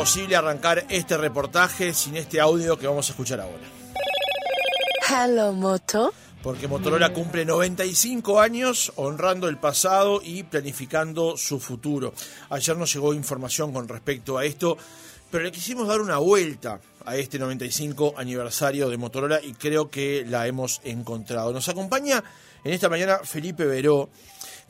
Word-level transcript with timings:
imposible 0.00 0.34
arrancar 0.34 0.86
este 0.88 1.14
reportaje 1.18 1.92
sin 1.92 2.16
este 2.16 2.40
audio 2.40 2.78
que 2.78 2.86
vamos 2.86 3.06
a 3.06 3.12
escuchar 3.12 3.38
ahora. 3.38 3.68
Hello, 5.06 5.52
Moto. 5.52 6.14
Porque 6.42 6.66
Motorola 6.66 7.12
cumple 7.12 7.44
95 7.44 8.40
años 8.40 8.94
honrando 8.96 9.46
el 9.46 9.58
pasado 9.58 10.22
y 10.24 10.42
planificando 10.44 11.36
su 11.36 11.60
futuro. 11.60 12.14
Ayer 12.48 12.78
nos 12.78 12.94
llegó 12.94 13.12
información 13.12 13.74
con 13.74 13.88
respecto 13.88 14.38
a 14.38 14.46
esto, 14.46 14.78
pero 15.30 15.44
le 15.44 15.52
quisimos 15.52 15.86
dar 15.86 16.00
una 16.00 16.16
vuelta 16.16 16.80
a 17.04 17.16
este 17.16 17.38
95 17.38 18.14
aniversario 18.16 18.88
de 18.88 18.96
Motorola 18.96 19.38
y 19.42 19.52
creo 19.52 19.90
que 19.90 20.24
la 20.26 20.46
hemos 20.46 20.80
encontrado. 20.82 21.52
Nos 21.52 21.68
acompaña 21.68 22.24
en 22.64 22.72
esta 22.72 22.88
mañana 22.88 23.18
Felipe 23.18 23.66
Veró, 23.66 24.08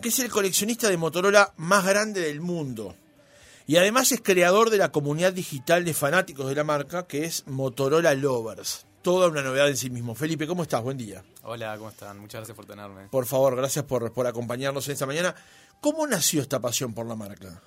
que 0.03 0.09
es 0.09 0.19
el 0.19 0.29
coleccionista 0.29 0.89
de 0.89 0.97
Motorola 0.97 1.53
más 1.57 1.87
grande 1.87 2.21
del 2.23 2.41
mundo. 2.41 2.97
Y 3.67 3.77
además 3.77 4.13
es 4.13 4.21
creador 4.21 4.71
de 4.71 4.79
la 4.79 4.93
comunidad 4.93 5.33
digital 5.33 5.85
de 5.85 5.95
fanáticos 5.95 6.49
de 6.49 6.55
la 6.55 6.65
marca, 6.65 7.07
que 7.07 7.25
es 7.25 7.47
Motorola 7.47 8.15
Lovers 8.15 8.87
toda 9.03 9.29
una 9.29 9.43
novedad 9.43 9.69
en 9.69 9.77
sí 9.77 9.91
mismo. 9.91 10.15
Felipe, 10.15 10.47
¿cómo 10.47 10.63
estás? 10.63 10.83
Buen 10.83 10.99
día. 10.99 11.25
Hola, 11.43 11.77
¿cómo 11.79 11.91
están? 11.91 12.19
Muchas 12.19 12.41
gracias 12.41 12.57
por 12.57 12.67
tenerme. 12.67 13.09
Por 13.09 13.27
favor, 13.27 13.57
gracias 13.57 13.85
por, 13.85 14.13
por 14.13 14.27
acompañarnos 14.27 14.87
en 14.89 14.93
esta 14.93 15.07
mañana. 15.07 15.35
¿Cómo 15.81 16.07
nació 16.07 16.43
esta 16.43 16.61
pasión 16.61 16.93
por 16.93 17.07
la 17.07 17.15
marca? 17.15 17.63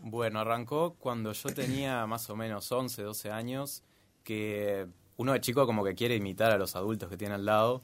Bueno, 0.00 0.40
arrancó 0.40 0.94
cuando 0.98 1.32
yo 1.32 1.50
tenía 1.50 2.06
más 2.06 2.28
o 2.30 2.36
menos 2.36 2.70
11, 2.70 3.02
12 3.02 3.30
años, 3.30 3.82
que 4.22 4.86
uno 5.16 5.32
de 5.32 5.40
chico 5.40 5.66
como 5.66 5.84
que 5.84 5.94
quiere 5.94 6.16
imitar 6.16 6.52
a 6.52 6.58
los 6.58 6.76
adultos 6.76 7.08
que 7.08 7.16
tiene 7.16 7.34
al 7.34 7.44
lado. 7.44 7.82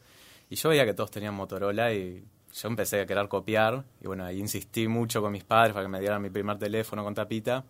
Y 0.48 0.56
yo 0.56 0.68
veía 0.68 0.84
que 0.84 0.94
todos 0.94 1.10
tenían 1.10 1.34
Motorola 1.34 1.92
y 1.92 2.24
yo 2.52 2.68
empecé 2.68 3.00
a 3.00 3.06
querer 3.06 3.28
copiar. 3.28 3.84
Y 4.00 4.06
bueno, 4.06 4.24
ahí 4.24 4.38
insistí 4.38 4.88
mucho 4.88 5.20
con 5.20 5.32
mis 5.32 5.44
padres 5.44 5.72
para 5.72 5.84
que 5.84 5.90
me 5.90 6.00
dieran 6.00 6.22
mi 6.22 6.30
primer 6.30 6.58
teléfono 6.58 7.04
con 7.04 7.14
tapita, 7.14 7.64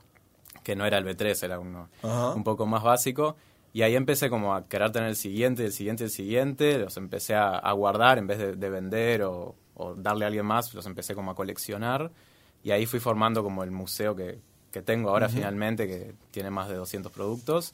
que 0.63 0.77
no 0.77 0.87
era 0.87 0.99
el 0.99 1.05
B3, 1.05 1.43
era 1.45 1.59
uno 1.59 1.89
un 2.03 2.45
poco 2.45 2.67
más 2.67 2.83
básico. 2.83 3.37
Y 3.73 3.83
ahí 3.83 3.95
empecé 3.97 4.31
como 4.31 4.55
a 4.55 4.67
querer 4.67 4.91
tener 4.93 5.11
el 5.11 5.17
siguiente, 5.17 5.65
el 5.65 5.73
siguiente, 5.73 6.05
el 6.05 6.11
siguiente. 6.11 6.79
Los 6.79 6.97
empecé 6.97 7.35
a, 7.35 7.71
guardar 7.73 8.19
en 8.19 8.27
vez 8.27 8.39
de, 8.39 8.71
vender 8.71 9.23
o, 9.23 9.55
darle 9.97 10.25
a 10.25 10.29
alguien 10.29 10.47
más, 10.47 10.73
los 10.75 10.87
empecé 10.87 11.15
como 11.15 11.31
a 11.31 11.35
coleccionar. 11.35 12.11
Y 12.65 12.71
ahí 12.71 12.87
fui 12.87 12.99
formando 12.99 13.43
como 13.43 13.63
el 13.63 13.71
museo 13.71 14.17
que, 14.17 14.41
tengo 14.85 15.11
ahora 15.11 15.29
finalmente, 15.29 15.89
que 15.89 16.15
tiene 16.31 16.51
más 16.51 16.69
de 16.69 16.77
200 16.77 17.11
productos. 17.11 17.73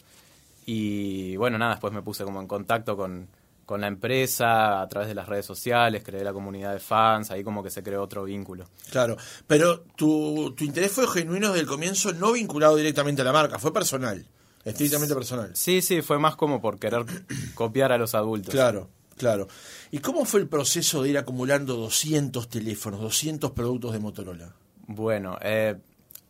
Y 0.67 1.37
bueno, 1.37 1.59
nada, 1.59 1.73
después 1.73 1.93
me 1.93 2.00
puse 2.00 2.25
como 2.25 2.41
en 2.41 2.47
contacto 2.47 2.97
con, 2.97 3.28
con 3.65 3.81
la 3.81 3.87
empresa 3.87 4.81
a 4.81 4.89
través 4.89 5.09
de 5.09 5.15
las 5.15 5.29
redes 5.29 5.47
sociales, 5.47 6.03
creé 6.05 6.23
la 6.25 6.33
comunidad 6.33 6.73
de 6.73 6.81
fans, 6.81 7.31
ahí 7.31 7.43
como 7.43 7.62
que 7.62 7.71
se 7.71 7.83
creó 7.83 8.03
otro 8.03 8.25
vínculo. 8.25 8.67
Claro, 8.91 9.17
pero 9.47 9.81
tu, 9.97 10.55
tu 10.56 10.65
interés 10.65 10.93
fue 10.93 11.09
genuino 11.09 11.48
desde 11.48 11.61
el 11.61 11.67
comienzo, 11.67 12.12
no 12.12 12.33
vinculado 12.33 12.77
directamente 12.77 13.23
a 13.23 13.25
la 13.25 13.33
marca, 13.33 13.59
fue 13.59 13.73
personal. 13.73 14.27
Estrictamente 14.65 15.15
personal. 15.15 15.51
Sí, 15.55 15.83
sí, 15.83 16.01
fue 16.01 16.19
más 16.19 16.37
como 16.37 16.61
por 16.61 16.79
querer 16.79 17.05
copiar 17.55 17.93
a 17.93 17.98
los 17.98 18.15
adultos. 18.15 18.55
Claro, 18.55 18.89
claro. 19.17 19.47
¿Y 19.91 19.99
cómo 19.99 20.25
fue 20.25 20.41
el 20.41 20.49
proceso 20.49 21.03
de 21.03 21.11
ir 21.11 21.19
acumulando 21.19 21.77
200 21.77 22.49
teléfonos, 22.49 23.01
200 23.01 23.51
productos 23.51 23.93
de 23.93 23.99
Motorola? 23.99 24.55
Bueno, 24.87 25.39
eh, 25.43 25.77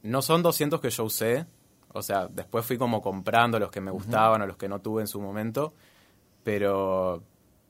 no 0.03 0.21
son 0.21 0.43
200 0.43 0.81
que 0.81 0.91
yo 0.91 1.05
usé. 1.05 1.47
O 1.93 2.03
sea, 2.03 2.27
después 2.27 2.67
fui 2.67 2.77
como 2.77 3.01
comprando 3.01 3.61
los 3.61 3.71
que 3.71 3.81
me 3.81 3.93
gustaban 3.93 4.43
o 4.43 4.47
los 4.47 4.57
que 4.57 4.69
no 4.69 4.81
tuve 4.81 5.03
en 5.03 5.07
su 5.07 5.21
momento. 5.21 5.75
Pero, 6.45 7.23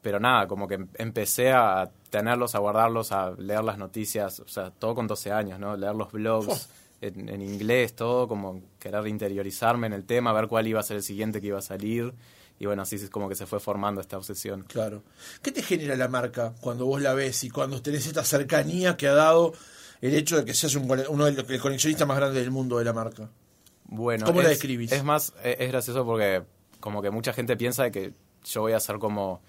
pero 0.03 0.21
nada, 0.21 0.47
como 0.47 0.69
que 0.69 0.85
empecé 0.95 1.53
a 1.53 1.91
tenerlos, 2.11 2.55
a 2.55 2.59
guardarlos, 2.59 3.13
a 3.13 3.31
leer 3.31 3.65
las 3.65 3.79
noticias. 3.79 4.41
O 4.41 4.49
sea, 4.49 4.71
todo 4.71 4.95
con 4.95 5.07
12 5.07 5.33
años, 5.33 5.59
¿no? 5.59 5.77
Leer 5.77 5.95
los 5.95 6.13
blogs 6.13 6.69
en, 7.01 7.43
inglés, 7.43 7.95
todo, 7.95 8.29
como 8.29 8.63
querer 8.79 9.07
interiorizarme 9.07 9.87
en 9.87 9.93
el 9.93 10.05
tema, 10.05 10.33
ver 10.33 10.49
cuál 10.49 10.67
iba 10.67 10.81
a 10.81 10.83
ser 10.83 10.99
el 10.99 11.03
siguiente 11.03 11.41
que 11.41 11.49
iba 11.49 11.59
a 11.59 11.63
salir. 11.63 12.13
Y 12.59 12.67
bueno, 12.67 12.83
así 12.83 12.97
es 12.97 13.11
como 13.11 13.29
que 13.29 13.35
se 13.35 13.47
fue 13.47 13.61
formando 13.61 14.01
esta 14.01 14.17
obsesión. 14.17 14.63
Claro. 14.69 15.03
¿Qué 15.43 15.51
te 15.51 15.63
genera 15.63 15.97
la 15.97 16.09
marca 16.09 16.55
cuando 16.61 16.87
vos 16.87 17.03
la 17.03 17.13
ves 17.15 17.43
y 17.45 17.51
cuando 17.51 17.83
tenés 17.83 18.07
esta 18.07 18.25
cercanía 18.25 18.97
que 18.97 19.09
ha 19.09 19.15
dado 19.15 19.55
el 20.01 20.15
hecho 20.15 20.37
de 20.37 20.45
que 20.45 20.55
seas 20.55 20.75
uno 20.77 21.25
de 21.25 21.33
los 21.33 21.61
coleccionistas 21.61 22.07
más 22.07 22.17
grandes 22.17 22.43
del 22.43 22.51
mundo 22.51 22.79
de 22.79 22.85
la 22.85 22.93
marca? 22.93 23.31
Bueno, 23.85 24.25
¿cómo 24.25 24.43
la 24.43 24.51
describís? 24.51 24.93
Es 24.93 25.05
más, 25.05 25.33
e, 25.43 25.57
es 25.59 25.69
gracioso 25.69 26.05
porque 26.05 26.43
como 26.81 27.03
que 27.03 27.11
mucha 27.11 27.33
gente 27.33 27.57
piensa 27.57 27.91
que 27.91 28.13
yo 28.45 28.63
voy 28.63 28.73
a 28.73 28.77
hacer 28.77 28.99
como 28.99 29.41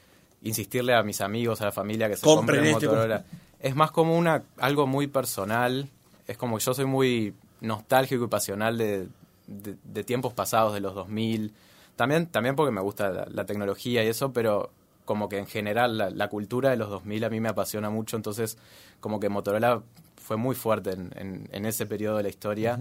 insistirle 0.41 0.93
a 0.93 1.03
mis 1.03 1.21
amigos, 1.21 1.61
a 1.61 1.65
la 1.65 1.71
familia 1.71 2.07
que 2.07 2.15
se 2.15 2.21
compren, 2.21 2.63
este 2.65 2.87
Motorola. 2.87 3.25
Es 3.59 3.75
más 3.75 3.91
como 3.91 4.17
una 4.17 4.43
algo 4.57 4.87
muy 4.87 5.07
personal. 5.07 5.89
Es 6.27 6.37
como 6.37 6.57
que 6.57 6.63
yo 6.63 6.73
soy 6.73 6.85
muy 6.85 7.33
nostálgico 7.61 8.25
y 8.25 8.27
pasional 8.27 8.77
de, 8.77 9.07
de, 9.47 10.03
tiempos 10.03 10.33
pasados, 10.33 10.73
de 10.73 10.79
los 10.79 10.93
2000. 10.95 11.53
También, 11.95 12.27
también 12.27 12.55
porque 12.55 12.71
me 12.71 12.81
gusta 12.81 13.27
la, 13.29 13.45
tecnología 13.45 14.03
y 14.03 14.07
eso, 14.07 14.33
pero 14.33 14.71
como 15.05 15.29
que 15.29 15.37
en 15.37 15.47
general 15.47 15.97
la, 15.97 16.27
cultura 16.29 16.69
de 16.69 16.77
los 16.77 16.89
2000 16.89 17.23
a 17.23 17.29
mí 17.29 17.39
me 17.39 17.49
apasiona 17.49 17.89
mucho, 17.89 18.17
entonces 18.17 18.57
como 18.99 19.19
que 19.19 19.29
Motorola 19.29 19.81
fue 20.17 20.35
muy 20.35 20.55
fuerte 20.55 20.91
en, 20.91 21.47
en, 21.51 21.65
ese 21.65 21.85
periodo 21.85 22.17
de 22.17 22.23
la 22.23 22.29
historia, 22.29 22.79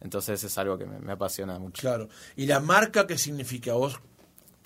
entonces 0.00 0.42
es 0.42 0.58
algo 0.58 0.78
que 0.78 0.86
me, 0.86 1.12
apasiona 1.12 1.58
mucho. 1.58 1.82
Claro. 1.82 2.08
¿Y 2.36 2.46
la 2.46 2.60
marca 2.60 3.06
qué 3.06 3.18
significa 3.18 3.74
vos? 3.74 4.00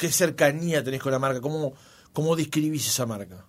¿Qué 0.03 0.11
cercanía 0.11 0.83
tenés 0.83 1.01
con 1.01 1.13
la 1.13 1.21
marca? 1.21 1.41
¿Cómo, 1.41 1.75
cómo 2.13 2.35
describís 2.35 2.89
esa 2.89 3.07
marca? 3.07 3.47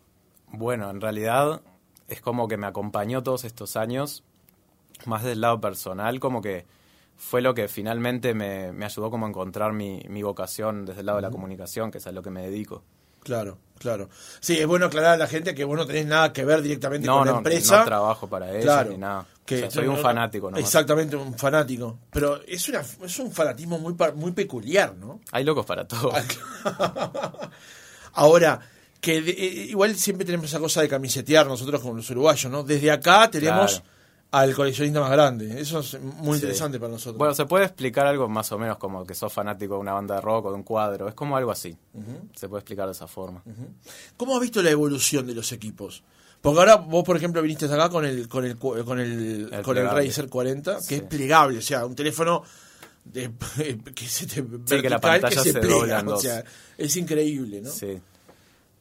Bueno, 0.49 0.87
en 0.91 1.01
realidad 1.01 1.63
es 2.07 2.21
como 2.21 2.47
que 2.47 2.57
me 2.57 2.67
acompañó 2.67 3.23
todos 3.23 3.43
estos 3.43 3.75
años 3.75 4.23
más 5.07 5.23
del 5.23 5.41
lado 5.41 5.59
personal, 5.59 6.19
como 6.19 6.43
que 6.43 6.67
fue 7.17 7.41
lo 7.41 7.55
que 7.55 7.67
finalmente 7.67 8.35
me, 8.35 8.85
ayudó 8.85 9.09
como 9.09 9.25
a 9.25 9.29
encontrar 9.29 9.73
mi, 9.73 10.03
vocación 10.21 10.85
desde 10.85 10.99
el 10.99 11.07
lado 11.07 11.15
de 11.15 11.23
la 11.23 11.31
comunicación, 11.31 11.89
que 11.89 11.97
es 11.97 12.05
a 12.05 12.11
lo 12.11 12.21
que 12.21 12.29
me 12.29 12.43
dedico. 12.43 12.83
Claro, 13.23 13.57
claro. 13.79 14.09
Sí, 14.39 14.59
es 14.59 14.67
bueno 14.67 14.87
aclarar 14.87 15.13
a 15.13 15.17
la 15.17 15.27
gente 15.27 15.55
que 15.55 15.63
vos 15.63 15.77
no 15.77 15.85
tenés 15.85 16.05
nada 16.05 16.33
que 16.33 16.45
ver 16.45 16.61
directamente 16.61 17.07
con 17.07 17.25
la 17.25 17.37
empresa. 17.37 17.79
No 17.79 17.85
trabajo 17.85 18.27
para 18.27 18.55
ella 18.55 18.83
ni 18.83 18.97
nada. 18.97 19.25
Que, 19.45 19.69
soy 19.69 19.87
un 19.87 19.97
fanático, 19.97 20.49
¿no? 20.49 20.57
Exactamente, 20.57 21.17
un 21.17 21.37
fanático. 21.37 21.99
Pero 22.11 22.41
es, 22.47 22.69
una, 22.69 22.79
es 22.79 23.19
un 23.19 23.31
fanatismo 23.31 23.77
muy, 23.77 23.93
muy 24.15 24.31
peculiar, 24.31 24.95
¿no? 24.95 25.19
Hay 25.31 25.43
locos 25.43 25.65
para 25.65 25.85
todo. 25.85 26.13
Ahora, 28.13 28.59
que 29.01 29.17
eh, 29.17 29.65
igual 29.69 29.95
siempre 29.97 30.25
tenemos 30.25 30.47
esa 30.47 30.59
cosa 30.59 30.81
de 30.81 30.87
camisetear 30.87 31.45
nosotros 31.45 31.81
como 31.81 31.95
los 31.95 32.09
uruguayos, 32.09 32.49
¿no? 32.49 32.63
Desde 32.63 32.89
acá 32.89 33.29
tenemos 33.29 33.83
al 34.33 34.55
coleccionista 34.55 34.99
más 34.99 35.11
grande. 35.11 35.61
Eso 35.61 35.81
es 35.81 36.01
muy 36.01 36.37
interesante 36.37 36.79
para 36.79 36.91
nosotros. 36.91 37.19
Bueno, 37.19 37.35
se 37.35 37.45
puede 37.45 37.65
explicar 37.65 38.07
algo 38.07 38.27
más 38.27 38.51
o 38.51 38.57
menos 38.57 38.79
como 38.79 39.05
que 39.05 39.13
sos 39.13 39.31
fanático 39.31 39.75
de 39.75 39.81
una 39.81 39.93
banda 39.93 40.15
de 40.15 40.21
rock 40.21 40.47
o 40.47 40.49
de 40.49 40.55
un 40.55 40.63
cuadro. 40.63 41.07
Es 41.07 41.13
como 41.13 41.37
algo 41.37 41.51
así. 41.51 41.77
Se 42.35 42.49
puede 42.49 42.61
explicar 42.61 42.87
de 42.87 42.93
esa 42.93 43.05
forma. 43.05 43.43
¿Cómo 44.17 44.35
has 44.35 44.41
visto 44.41 44.63
la 44.63 44.71
evolución 44.71 45.27
de 45.27 45.35
los 45.35 45.51
equipos? 45.51 46.03
Porque 46.41 46.59
ahora 46.59 46.77
vos, 46.77 47.03
por 47.03 47.15
ejemplo, 47.15 47.43
viniste 47.43 47.65
acá 47.65 47.89
con 47.89 48.05
el 48.05 48.27
con 48.27 48.43
el 48.43 48.57
con 48.57 48.99
el, 48.99 49.51
con 49.63 49.77
el 49.77 49.87
Razer 49.87 50.27
40, 50.27 50.79
que 50.89 50.95
es 50.95 51.01
plegable, 51.03 51.59
o 51.59 51.61
sea, 51.61 51.85
un 51.85 51.95
teléfono 51.95 52.43
de, 53.05 53.31
que 53.95 54.05
se 54.07 54.25
te 54.25 54.43
sí, 54.65 54.81
que 54.81 54.89
la 54.89 54.99
pantalla 54.99 55.43
se, 55.43 55.59
o 55.59 56.17
sea, 56.17 56.43
es 56.75 56.97
increíble, 56.97 57.61
¿no? 57.61 57.69
Sí. 57.69 58.01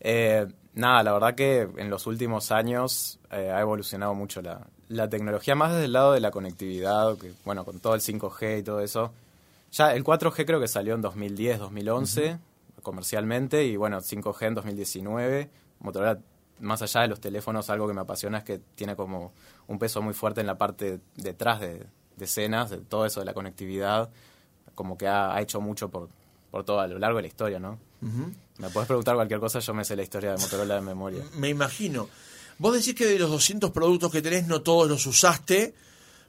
Eh, 0.01 0.47
nada, 0.75 1.03
la 1.03 1.12
verdad 1.12 1.35
que 1.35 1.69
en 1.77 1.91
los 1.91 2.07
últimos 2.07 2.51
años 2.51 3.21
eh, 3.31 3.51
ha 3.55 3.61
evolucionado 3.61 4.15
mucho 4.15 4.41
la, 4.41 4.67
la 4.93 5.09
tecnología 5.09 5.55
más 5.55 5.73
desde 5.73 5.87
el 5.87 5.93
lado 5.93 6.13
de 6.13 6.21
la 6.21 6.31
conectividad, 6.31 7.17
que 7.17 7.33
bueno, 7.45 7.65
con 7.65 7.81
todo 7.81 7.95
el 7.95 8.01
5G 8.01 8.61
y 8.61 8.63
todo 8.63 8.81
eso. 8.81 9.13
Ya 9.73 9.95
el 9.95 10.05
4G 10.05 10.45
creo 10.45 10.61
que 10.61 10.69
salió 10.69 10.95
en 10.95 11.01
2010, 11.01 11.59
2011 11.59 12.39
comercialmente 12.83 13.65
y 13.65 13.77
bueno, 13.77 13.99
5G 13.99 14.47
en 14.47 14.55
2019. 14.55 15.51
Motorola, 15.81 16.19
más 16.61 16.83
allá 16.83 17.03
de 17.03 17.09
los 17.09 17.21
teléfonos, 17.21 17.71
algo 17.71 17.89
que 17.89 17.95
me 17.95 18.01
apasiona 18.03 18.39
es 18.39 18.45
que 18.45 18.59
tiene 18.75 18.95
como 18.97 19.33
un 19.69 19.79
peso 19.79 20.03
muy 20.03 20.15
fuerte 20.15 20.41
en 20.41 20.47
la 20.47 20.59
parte 20.59 21.00
detrás 21.17 21.61
de, 21.61 21.87
escenas, 22.21 22.71
de 22.71 22.79
todo 22.79 23.06
eso 23.06 23.21
de 23.21 23.27
la 23.27 23.35
conectividad, 23.35 24.11
como 24.75 24.97
que 24.99 25.09
ha, 25.09 25.41
hecho 25.41 25.61
mucho 25.61 25.88
por, 25.88 26.09
por 26.50 26.65
todo 26.65 26.81
a 26.81 26.87
lo 26.87 26.99
largo 26.99 27.17
de 27.17 27.23
la 27.23 27.29
historia, 27.29 27.59
¿no? 27.59 27.79
Me 28.59 28.69
puedes 28.71 28.88
preguntar 28.88 29.15
cualquier 29.15 29.38
cosa, 29.38 29.61
yo 29.61 29.75
me 29.75 29.85
sé 29.85 29.95
la 29.95 30.03
historia 30.03 30.33
de 30.33 30.38
Motorola 30.38 30.75
de 30.75 30.81
memoria. 30.81 31.23
Me 31.37 31.49
imagino. 31.49 32.09
Vos 32.58 32.75
decís 32.75 32.94
que 32.94 33.06
de 33.06 33.19
los 33.19 33.31
200 33.31 33.70
productos 33.70 34.10
que 34.10 34.22
tenés 34.22 34.46
no 34.46 34.62
todos 34.62 34.88
los 34.88 35.06
usaste, 35.06 35.75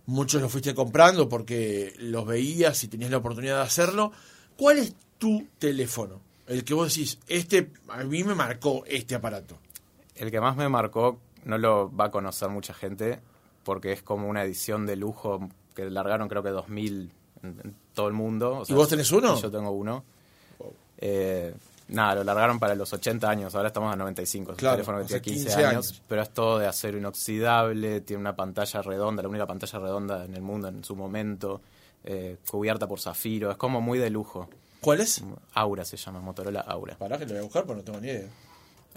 muchos 0.05 0.41
los 0.41 0.51
fuiste 0.51 0.73
comprando 0.73 1.29
porque 1.29 1.93
los 1.97 2.25
veías 2.25 2.83
y 2.83 2.87
tenías 2.87 3.11
la 3.11 3.17
oportunidad 3.17 3.57
de 3.57 3.63
hacerlo. 3.63 4.11
¿Cuál 4.57 4.79
es 4.79 4.95
tu 5.17 5.47
teléfono? 5.59 6.21
El 6.47 6.63
que 6.63 6.73
vos 6.73 6.93
decís, 6.93 7.19
este 7.27 7.71
a 7.87 8.03
mí 8.03 8.23
me 8.23 8.35
marcó 8.35 8.83
este 8.85 9.15
aparato. 9.15 9.57
El 10.15 10.29
que 10.31 10.41
más 10.41 10.55
me 10.55 10.69
marcó 10.69 11.19
no 11.45 11.57
lo 11.57 11.93
va 11.95 12.05
a 12.05 12.11
conocer 12.11 12.49
mucha 12.49 12.73
gente 12.73 13.19
porque 13.63 13.91
es 13.93 14.03
como 14.03 14.27
una 14.27 14.43
edición 14.43 14.85
de 14.85 14.95
lujo 14.95 15.49
que 15.73 15.89
largaron 15.89 16.27
creo 16.27 16.43
que 16.43 16.49
2000 16.49 17.11
en, 17.43 17.75
todo 17.93 18.07
el 18.07 18.13
mundo. 18.13 18.63
¿Y 18.67 18.73
vos 18.73 18.87
tenés 18.89 19.11
uno? 19.11 19.39
Yo 19.39 19.51
tengo 19.51 19.71
uno. 19.71 20.03
Eh, 20.97 21.53
Nada, 21.93 22.15
lo 22.15 22.23
largaron 22.23 22.59
para 22.59 22.73
los 22.75 22.91
80 22.91 23.29
años, 23.29 23.53
ahora 23.55 23.67
estamos 23.67 23.93
a 23.93 23.95
95. 23.95 24.53
Es 24.53 24.63
un 24.63 24.69
teléfono 24.71 24.97
que 24.99 25.05
tiene 25.05 25.21
15, 25.21 25.65
años, 25.65 26.01
pero 26.07 26.21
es 26.23 26.29
todo 26.31 26.57
de 26.59 26.67
acero 26.67 26.97
inoxidable, 26.97 28.01
tiene 28.01 28.19
una 28.19 28.35
pantalla 28.35 28.81
redonda, 28.81 29.21
la 29.23 29.29
única 29.29 29.45
pantalla 29.45 29.79
redonda 29.79 30.25
en 30.25 30.33
el 30.33 30.41
mundo 30.41 30.67
en 30.67 30.83
su 30.83 30.95
momento. 30.95 31.61
eh, 32.05 32.35
cubierta 32.49 32.85
por 32.85 32.99
zafiro, 32.99 33.49
es 33.49 33.55
como 33.55 33.79
muy 33.79 33.97
de 33.97 34.09
lujo. 34.09 34.49
¿Cuál 34.81 34.99
es? 34.99 35.23
Aura 35.53 35.85
se 35.85 35.95
llama, 35.95 36.19
Motorola 36.19 36.59
Aura. 36.59 36.97
Pará 36.97 37.17
que 37.17 37.23
lo 37.25 37.31
voy 37.31 37.39
a 37.39 37.43
buscar, 37.43 37.63
pero 37.63 37.77
no 37.77 37.81
tengo 37.83 38.01
ni 38.01 38.07
idea. 38.09 38.27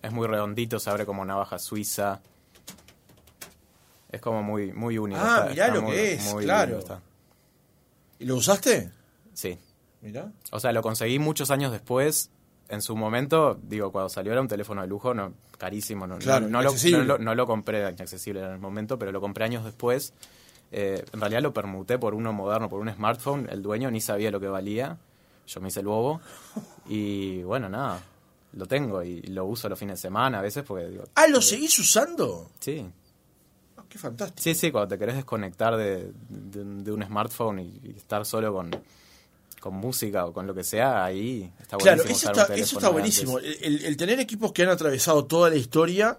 Es 0.02 0.10
muy 0.10 0.26
redondito, 0.26 0.80
se 0.80 0.90
abre 0.90 1.06
como 1.06 1.24
navaja 1.24 1.58
suiza. 1.60 2.20
Es 4.10 4.20
como 4.20 4.42
muy, 4.42 4.72
muy 4.72 4.98
único. 4.98 5.20
Ah, 5.22 5.36
está- 5.40 5.50
mirá 5.50 5.64
está 5.66 5.74
lo 5.76 5.82
muy- 5.82 5.92
que 5.92 6.12
es, 6.14 6.32
muy 6.32 6.44
claro. 6.44 6.80
¿Y 8.18 8.24
lo 8.24 8.36
usaste? 8.36 8.90
Sí. 9.34 9.58
Mirá. 10.00 10.32
O 10.52 10.58
sea, 10.60 10.72
lo 10.72 10.82
conseguí 10.82 11.18
muchos 11.18 11.50
años 11.50 11.70
después. 11.72 12.30
En 12.68 12.82
su 12.82 12.96
momento, 12.96 13.58
digo, 13.62 13.92
cuando 13.92 14.08
salió 14.08 14.32
era 14.32 14.40
un 14.40 14.48
teléfono 14.48 14.82
de 14.82 14.88
lujo, 14.88 15.14
no, 15.14 15.32
carísimo. 15.58 16.06
No, 16.06 16.18
Claro, 16.18 16.48
no, 16.48 16.62
no 16.62 16.62
lo, 16.62 16.72
no 16.72 17.04
lo- 17.04 17.18
no 17.18 17.34
lo 17.34 17.46
compré 17.46 17.80
inaccesible 17.80 18.40
en 18.42 18.50
el 18.52 18.58
momento, 18.58 18.98
pero 18.98 19.12
lo 19.12 19.20
compré 19.20 19.44
años 19.44 19.64
después. 19.64 20.12
Eh, 20.72 21.04
en 21.12 21.20
realidad 21.20 21.42
lo 21.42 21.52
permuté 21.54 21.96
por 21.98 22.14
uno 22.14 22.32
moderno, 22.32 22.68
por 22.68 22.80
un 22.80 22.92
smartphone. 22.92 23.48
El 23.50 23.62
dueño 23.62 23.90
ni 23.90 24.00
sabía 24.00 24.30
lo 24.32 24.40
que 24.40 24.48
valía. 24.48 24.98
Yo 25.46 25.60
me 25.60 25.68
hice 25.68 25.78
el 25.80 25.86
bobo. 25.86 26.20
Y 26.88 27.42
bueno, 27.42 27.68
nada. 27.68 28.00
Lo 28.52 28.66
tengo 28.66 29.02
y 29.02 29.20
lo 29.22 29.44
uso 29.44 29.68
los 29.68 29.78
fines 29.78 29.98
de 29.98 30.02
semana 30.02 30.38
a 30.38 30.42
veces 30.42 30.64
porque 30.64 30.86
digo. 30.86 31.04
Ah, 31.14 31.26
¿lo 31.28 31.40
seguís 31.42 31.78
usando? 31.78 32.50
Sí. 32.58 32.84
Ah, 33.76 33.84
qué 33.88 33.98
fantástico. 33.98 34.40
Sí, 34.42 34.54
sí, 34.54 34.70
cuando 34.72 34.88
te 34.88 34.98
querés 34.98 35.16
desconectar 35.16 35.76
de, 35.76 36.10
de- 36.28 36.64
de 36.82 36.92
un 36.92 37.02
smartphone 37.04 37.60
y, 37.60 37.80
y 37.84 37.90
estar 37.96 38.24
solo 38.24 38.52
con, 38.52 38.70
con 39.66 39.74
música 39.74 40.24
o 40.26 40.32
con 40.32 40.46
lo 40.46 40.54
que 40.54 40.62
sea, 40.62 41.04
ahí 41.04 41.50
está 41.60 41.76
Claro, 41.76 42.02
buenísimo. 42.02 42.16
eso 42.16 42.30
usar 42.30 42.34
un 42.34 42.40
está, 42.42 42.54
eso 42.54 42.76
está 42.78 42.88
buenísimo. 42.88 43.38
El, 43.40 43.96
tener 43.96 44.20
equipos 44.20 44.52
que 44.52 44.62
han 44.62 44.68
atravesado 44.68 45.24
toda 45.24 45.50
la 45.50 45.56
historia 45.56 46.18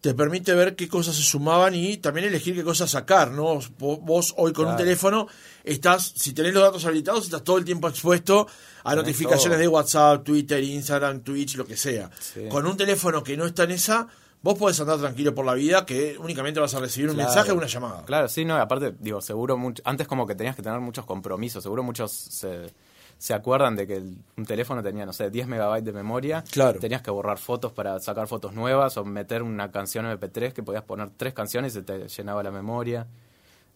te 0.00 0.14
permite 0.14 0.54
ver 0.54 0.76
qué 0.76 0.86
cosas 0.88 1.16
se 1.16 1.22
sumaban 1.22 1.74
y 1.74 1.96
también 1.96 2.28
elegir 2.28 2.54
qué 2.54 2.62
cosas 2.62 2.90
sacar, 2.90 3.32
¿no? 3.32 3.58
Vos, 3.78 4.34
hoy 4.36 4.52
con 4.52 4.66
un 4.66 4.72
Claro. 4.72 4.84
teléfono 4.84 5.26
estás, 5.64 6.12
si 6.14 6.32
tenés 6.32 6.54
los 6.54 6.62
datos 6.62 6.84
habilitados, 6.84 7.24
estás 7.24 7.42
todo 7.42 7.58
el 7.58 7.64
tiempo 7.64 7.88
expuesto 7.88 8.46
a 8.84 8.90
Tenés 8.90 8.96
notificaciones 9.04 9.56
todo. 9.56 9.62
de 9.62 9.68
WhatsApp, 9.68 10.22
Twitter, 10.24 10.62
Instagram, 10.62 11.20
Twitch, 11.22 11.56
lo 11.56 11.66
que 11.66 11.76
sea. 11.76 12.08
Sí. 12.20 12.42
Con 12.48 12.66
un 12.66 12.76
teléfono 12.76 13.24
que 13.24 13.36
no 13.36 13.46
está 13.46 13.64
en 13.64 13.72
esa, 13.72 14.06
vos 14.46 14.58
podés 14.58 14.80
andar 14.80 14.98
tranquilo 14.98 15.34
por 15.34 15.44
la 15.44 15.54
vida 15.54 15.84
que 15.84 16.16
únicamente 16.18 16.60
vas 16.60 16.72
a 16.74 16.80
recibir 16.80 17.10
un 17.10 17.16
Claro. 17.16 17.28
mensaje 17.28 17.52
o 17.52 17.54
una 17.56 17.66
llamada. 17.66 18.04
Claro, 18.06 18.28
sí, 18.28 18.44
no, 18.44 18.56
aparte, 18.56 18.94
digo, 18.98 19.20
seguro, 19.20 19.56
mucho, 19.56 19.82
antes 19.84 20.06
como 20.06 20.26
que 20.26 20.34
tenías 20.34 20.56
que 20.56 20.62
tener 20.62 20.80
muchos 20.80 21.04
compromisos, 21.04 21.62
seguro 21.62 21.82
muchos 21.82 22.12
se, 22.12 22.72
se 23.18 23.34
acuerdan 23.34 23.74
de 23.76 23.86
que 23.86 23.96
el- 23.96 24.16
un 24.36 24.44
teléfono 24.46 24.82
tenía, 24.82 25.04
no 25.04 25.12
sé, 25.12 25.30
10 25.30 25.46
megabytes 25.48 25.84
de 25.86 25.92
memoria, 25.92 26.44
Claro. 26.50 26.78
tenías 26.78 27.02
que 27.02 27.10
borrar 27.10 27.38
fotos 27.38 27.72
para 27.72 27.98
sacar 28.00 28.28
fotos 28.28 28.52
nuevas 28.54 28.96
o 28.96 29.04
meter 29.04 29.42
una 29.42 29.70
canción 29.70 30.06
MP3 30.06 30.52
que 30.52 30.62
podías 30.62 30.84
poner 30.84 31.10
tres 31.16 31.34
canciones 31.34 31.72
y 31.72 31.76
se 31.76 31.82
te 31.82 32.08
llenaba 32.08 32.42
la 32.42 32.50
memoria. 32.50 33.06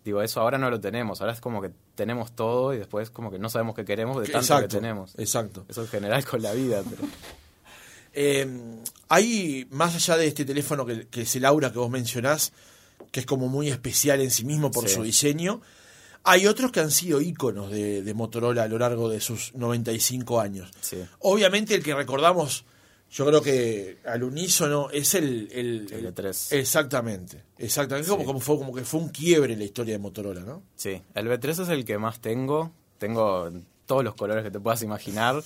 Digo, 0.04 0.22
eso 0.22 0.40
ahora 0.40 0.56
no 0.56 0.70
lo 0.70 0.80
tenemos, 0.80 1.20
ahora 1.20 1.32
es 1.34 1.40
como 1.40 1.60
que 1.60 1.70
tenemos 1.94 2.32
todo 2.32 2.72
y 2.72 2.78
después 2.78 3.10
como 3.10 3.30
que 3.30 3.38
no 3.38 3.48
sabemos 3.50 3.74
qué 3.74 3.84
queremos 3.84 4.16
de 4.18 4.24
tanto 4.24 4.38
Exacto, 4.38 4.68
que 4.68 4.74
tenemos. 4.76 5.14
Exacto. 5.18 5.64
Eso 5.68 5.82
en 5.82 5.88
general 5.88 6.24
con 6.24 6.40
la 6.42 6.52
vida, 6.52 6.82
pero... 6.88 7.02
Eh, 8.12 8.46
hay, 9.08 9.66
más 9.70 9.94
allá 9.94 10.16
de 10.16 10.26
este 10.26 10.44
teléfono 10.44 10.84
que, 10.86 11.06
que 11.08 11.22
es 11.22 11.36
el 11.36 11.44
Aura 11.44 11.72
que 11.72 11.78
vos 11.78 11.90
mencionás, 11.90 12.52
que 13.10 13.20
es 13.20 13.26
como 13.26 13.48
muy 13.48 13.68
especial 13.68 14.20
en 14.20 14.30
sí 14.30 14.44
mismo 14.44 14.70
por 14.70 14.88
Sí. 14.88 14.94
su 14.96 15.02
diseño, 15.02 15.60
hay 16.22 16.46
otros 16.46 16.70
que 16.70 16.80
han 16.80 16.90
sido 16.90 17.20
íconos 17.20 17.70
de, 17.70 18.02
de 18.02 18.14
Motorola 18.14 18.64
a 18.64 18.68
lo 18.68 18.78
largo 18.78 19.08
de 19.08 19.20
sus 19.20 19.54
95 19.54 20.40
años. 20.40 20.70
Sí. 20.80 21.02
Obviamente 21.20 21.74
el 21.74 21.82
que 21.82 21.94
recordamos, 21.94 22.64
yo 23.10 23.26
creo 23.26 23.40
que 23.42 23.98
al 24.04 24.22
unísono, 24.22 24.90
es 24.90 25.14
el... 25.14 25.48
El, 25.50 25.88
El 25.90 26.14
E3. 26.14 26.52
Exactamente, 26.56 27.42
exactamente. 27.58 28.08
Como, 28.10 28.20
Sí. 28.22 28.26
como 28.26 28.40
fue, 28.40 28.58
como 28.58 28.74
que 28.74 28.84
fue 28.84 29.00
un 29.00 29.08
quiebre 29.08 29.54
en 29.54 29.58
la 29.60 29.64
historia 29.64 29.94
de 29.94 29.98
Motorola, 29.98 30.40
¿no? 30.42 30.62
Sí, 30.76 31.00
el 31.14 31.26
B3 31.26 31.62
es 31.62 31.68
el 31.70 31.84
que 31.84 31.98
más 31.98 32.20
tengo. 32.20 32.70
Tengo 32.98 33.46
en 33.48 33.64
todos 33.86 34.04
los 34.04 34.14
colores 34.14 34.44
que 34.44 34.50
te 34.50 34.60
puedas 34.60 34.82
imaginar. 34.82 35.42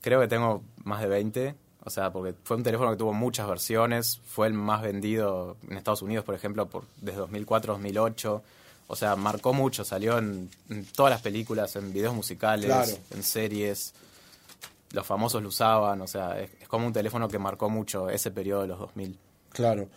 Creo 0.00 0.20
que 0.20 0.28
tengo 0.28 0.62
más 0.82 1.02
de 1.02 1.08
20. 1.08 1.54
O 1.86 1.90
sea, 1.90 2.10
porque 2.12 2.34
fue 2.42 2.56
un 2.56 2.64
teléfono 2.64 2.90
que 2.90 2.96
tuvo 2.96 3.12
muchas 3.12 3.46
versiones. 3.48 4.20
Fue 4.26 4.48
el 4.48 4.52
más 4.54 4.82
vendido 4.82 5.56
en 5.70 5.76
Estados 5.76 6.02
Unidos, 6.02 6.24
por 6.24 6.34
ejemplo, 6.34 6.66
por 6.66 6.82
desde 7.00 7.18
2004 7.20 7.74
2008. 7.74 8.42
O 8.88 8.96
sea, 8.96 9.14
marcó 9.14 9.52
mucho. 9.52 9.84
Salió 9.84 10.18
en, 10.18 10.50
en 10.68 10.84
todas 10.86 11.10
las 11.10 11.22
películas, 11.22 11.76
en 11.76 11.92
videos 11.92 12.12
musicales, 12.14 12.66
Claro. 12.66 12.92
en 13.14 13.22
series. 13.22 13.94
Los 14.90 15.06
famosos 15.06 15.40
lo 15.42 15.48
usaban. 15.48 16.00
O 16.00 16.08
sea, 16.08 16.40
es, 16.40 16.50
es 16.60 16.66
como 16.68 16.86
un 16.88 16.92
teléfono 16.92 17.28
que 17.28 17.38
marcó 17.38 17.70
mucho 17.70 18.10
ese 18.10 18.32
periodo 18.32 18.62
de 18.62 18.68
los 18.68 18.78
2000. 18.80 19.16
Claro. 19.52 19.88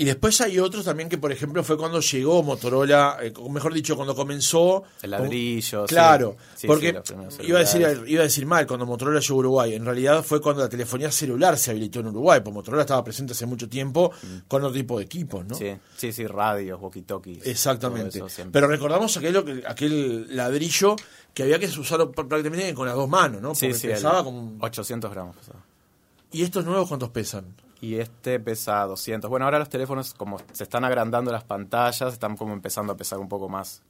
Y 0.00 0.04
después 0.04 0.40
hay 0.40 0.58
otros 0.58 0.84
también 0.84 1.08
que, 1.08 1.18
por 1.18 1.32
ejemplo, 1.32 1.64
fue 1.64 1.76
cuando 1.76 2.00
llegó 2.00 2.42
Motorola, 2.42 3.18
eh, 3.20 3.32
mejor 3.50 3.74
dicho, 3.74 3.96
cuando 3.96 4.14
comenzó. 4.14 4.84
El 5.02 5.10
ladrillo, 5.10 5.86
sí. 5.88 5.94
Claro, 5.94 6.36
Sí, 6.54 6.66
porque 6.66 6.92
iba, 7.48 7.58
a 7.58 7.62
decir, 7.62 8.04
iba 8.06 8.20
a 8.20 8.24
decir 8.24 8.46
mal 8.46 8.66
cuando 8.66 8.86
Motorola 8.86 9.20
llegó 9.20 9.34
a 9.34 9.38
Uruguay. 9.38 9.74
En 9.74 9.84
realidad 9.84 10.22
fue 10.22 10.40
cuando 10.40 10.62
la 10.62 10.68
telefonía 10.68 11.10
celular 11.10 11.56
se 11.58 11.70
habilitó 11.72 12.00
en 12.00 12.06
Uruguay, 12.08 12.40
porque 12.40 12.54
Motorola 12.54 12.82
estaba 12.82 13.02
presente 13.02 13.32
hace 13.32 13.44
mucho 13.46 13.68
tiempo 13.68 14.12
con 14.46 14.62
otro 14.62 14.72
tipo 14.74 14.98
de 14.98 15.04
equipos, 15.04 15.44
¿no? 15.44 15.54
Mm. 15.54 15.58
Sí, 15.58 15.76
sí, 15.96 16.12
sí, 16.12 16.26
radios, 16.26 16.80
walkie-talkies. 16.80 17.40
Exactamente. 17.44 18.18
Pero 18.52 18.66
recordamos 18.68 19.16
aquel, 19.16 19.64
aquel 19.66 20.36
ladrillo 20.36 20.94
que 21.34 21.42
había 21.42 21.58
que 21.58 21.66
usarlo 21.66 22.12
pr- 22.12 22.28
prácticamente 22.28 22.72
con 22.74 22.86
las 22.86 22.94
dos 22.96 23.08
manos, 23.08 23.42
¿no? 23.42 23.54
Porque 23.66 23.74
pesaba 23.94 24.22
como 24.24 24.38
un- 24.38 24.58
800 24.60 25.10
gramos. 25.10 25.36
¿Y 26.32 26.42
estos 26.42 26.64
nuevos 26.64 26.86
cuántos 26.88 27.08
pesan? 27.10 27.46
Y 27.80 27.96
este 28.00 28.40
pesa 28.40 28.82
200. 28.86 29.30
Bueno, 29.30 29.44
ahora 29.44 29.58
los 29.58 29.68
teléfonos, 29.68 30.12
como 30.14 30.40
se 30.52 30.64
están 30.64 30.84
agrandando 30.84 31.30
las 31.30 31.44
pantallas, 31.44 32.12
están 32.12 32.36
como 32.36 32.52
empezando 32.52 32.92
a 32.92 32.96
pesar 32.96 33.18
un 33.18 33.28
poco 33.28 33.48
más. 33.48 33.82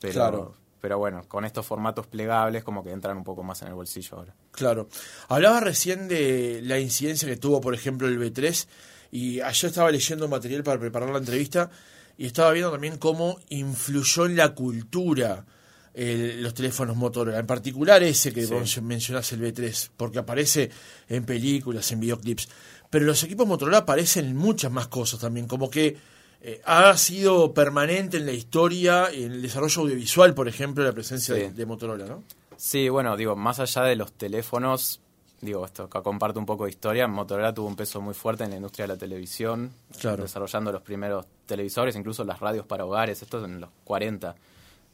Pero, 0.00 0.12
Claro. 0.12 0.54
pero 0.82 0.98
bueno, 0.98 1.22
con 1.26 1.44
estos 1.46 1.64
formatos 1.64 2.06
plegables, 2.06 2.62
como 2.62 2.84
que 2.84 2.90
entran 2.92 3.16
un 3.16 3.24
poco 3.24 3.42
más 3.42 3.62
en 3.62 3.68
el 3.68 3.74
bolsillo 3.74 4.18
ahora. 4.18 4.34
Claro. 4.50 4.88
Hablaba 5.28 5.60
recién 5.60 6.08
de 6.08 6.60
la 6.62 6.78
incidencia 6.78 7.26
que 7.26 7.36
tuvo, 7.38 7.60
por 7.62 7.74
ejemplo, 7.74 8.06
el 8.06 8.18
B3, 8.20 8.66
y 9.10 9.40
ayer 9.40 9.68
estaba 9.70 9.90
leyendo 9.90 10.28
material 10.28 10.62
para 10.62 10.78
preparar 10.78 11.08
la 11.08 11.18
entrevista, 11.18 11.70
y 12.18 12.26
estaba 12.26 12.50
viendo 12.52 12.70
también 12.70 12.98
cómo 12.98 13.38
influyó 13.48 14.26
en 14.26 14.36
la 14.36 14.54
cultura 14.54 15.46
el- 15.96 16.42
los 16.42 16.52
teléfonos 16.54 16.94
Motorola, 16.96 17.38
en 17.38 17.46
particular 17.46 18.02
ese 18.02 18.32
que 18.32 18.46
Sí. 18.46 18.52
vos 18.52 18.82
mencionás, 18.82 19.32
el 19.32 19.40
B3, 19.40 19.90
porque 19.96 20.18
aparece 20.18 20.70
en 21.08 21.24
películas, 21.24 21.90
en 21.90 22.00
videoclips. 22.00 22.48
Pero 22.90 23.06
los 23.06 23.22
equipos 23.24 23.46
Motorola 23.48 23.78
aparecen 23.78 24.26
en 24.26 24.36
muchas 24.36 24.70
más 24.70 24.88
cosas 24.88 25.18
también, 25.20 25.46
como 25.48 25.70
que 25.70 25.96
eh, 26.42 26.60
ha 26.66 26.94
sido 26.98 27.52
permanente 27.54 28.18
en 28.18 28.26
la 28.26 28.32
historia, 28.32 29.08
en 29.10 29.32
el 29.32 29.42
desarrollo 29.42 29.82
audiovisual, 29.82 30.34
por 30.34 30.46
ejemplo, 30.48 30.84
la 30.84 30.92
presencia 30.92 31.34
Sí. 31.34 31.40
de, 31.40 31.50
de 31.52 31.66
Motorola, 31.66 32.04
¿no? 32.04 32.22
Sí, 32.58 32.88
bueno, 32.90 33.16
digo, 33.16 33.34
más 33.34 33.58
allá 33.58 33.82
de 33.82 33.96
los 33.96 34.12
teléfonos, 34.12 35.00
digo, 35.40 35.64
esto 35.64 35.84
acá 35.84 36.02
comparto 36.02 36.38
un 36.38 36.46
poco 36.46 36.64
de 36.64 36.70
historia, 36.70 37.08
Motorola 37.08 37.52
tuvo 37.54 37.66
un 37.66 37.74
peso 37.74 38.00
muy 38.02 38.14
fuerte 38.14 38.44
en 38.44 38.50
la 38.50 38.56
industria 38.56 38.86
de 38.86 38.92
la 38.92 38.98
televisión, 38.98 39.72
Claro. 39.98 40.22
desarrollando 40.24 40.70
los 40.70 40.82
primeros 40.82 41.26
televisores, 41.46 41.96
incluso 41.96 42.22
las 42.22 42.38
radios 42.38 42.66
para 42.66 42.84
hogares, 42.84 43.22
esto 43.22 43.38
es 43.38 43.44
en 43.46 43.60
los 43.60 43.70
40, 43.84 44.36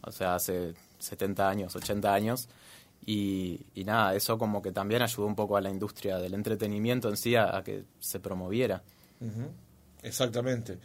o 0.03 0.13
sea, 0.13 0.37
hace 0.37 0.75
70 1.03 1.49
años, 1.49 1.77
80 1.77 2.13
años. 2.13 2.49
Y, 3.05 3.67
y 3.75 3.85
nada, 3.85 4.15
eso 4.15 4.39
como 4.39 4.63
que 4.63 4.71
también 4.71 5.03
ayudó 5.03 5.27
un 5.27 5.35
poco 5.35 5.57
a 5.57 5.61
la 5.61 5.71
industria 5.71 6.19
del 6.19 6.35
entretenimiento 6.35 7.09
en 7.09 7.17
sí 7.17 7.35
a, 7.35 7.57
a 7.57 7.65
que 7.65 7.85
se 7.99 8.21
promoviera. 8.21 8.83
Exactamente. 10.03 10.79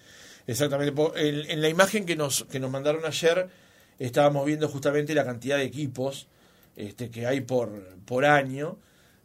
Exactamente. 0.48 0.94
En, 1.16 1.52
en 1.52 1.62
la 1.62 1.70
imagen 1.70 2.06
que 2.06 2.16
nos, 2.16 2.46
que 2.46 2.60
nos 2.60 2.72
mandaron 2.72 3.06
ayer, 3.06 3.50
estábamos 4.00 4.46
viendo 4.46 4.68
justamente 4.68 5.14
la 5.14 5.26
cantidad 5.26 5.58
de 5.58 5.64
equipos 5.64 6.28
este, 6.76 7.10
que 7.10 7.28
hay 7.28 7.42
por, 7.42 7.70
por 8.06 8.26
año. 8.26 8.78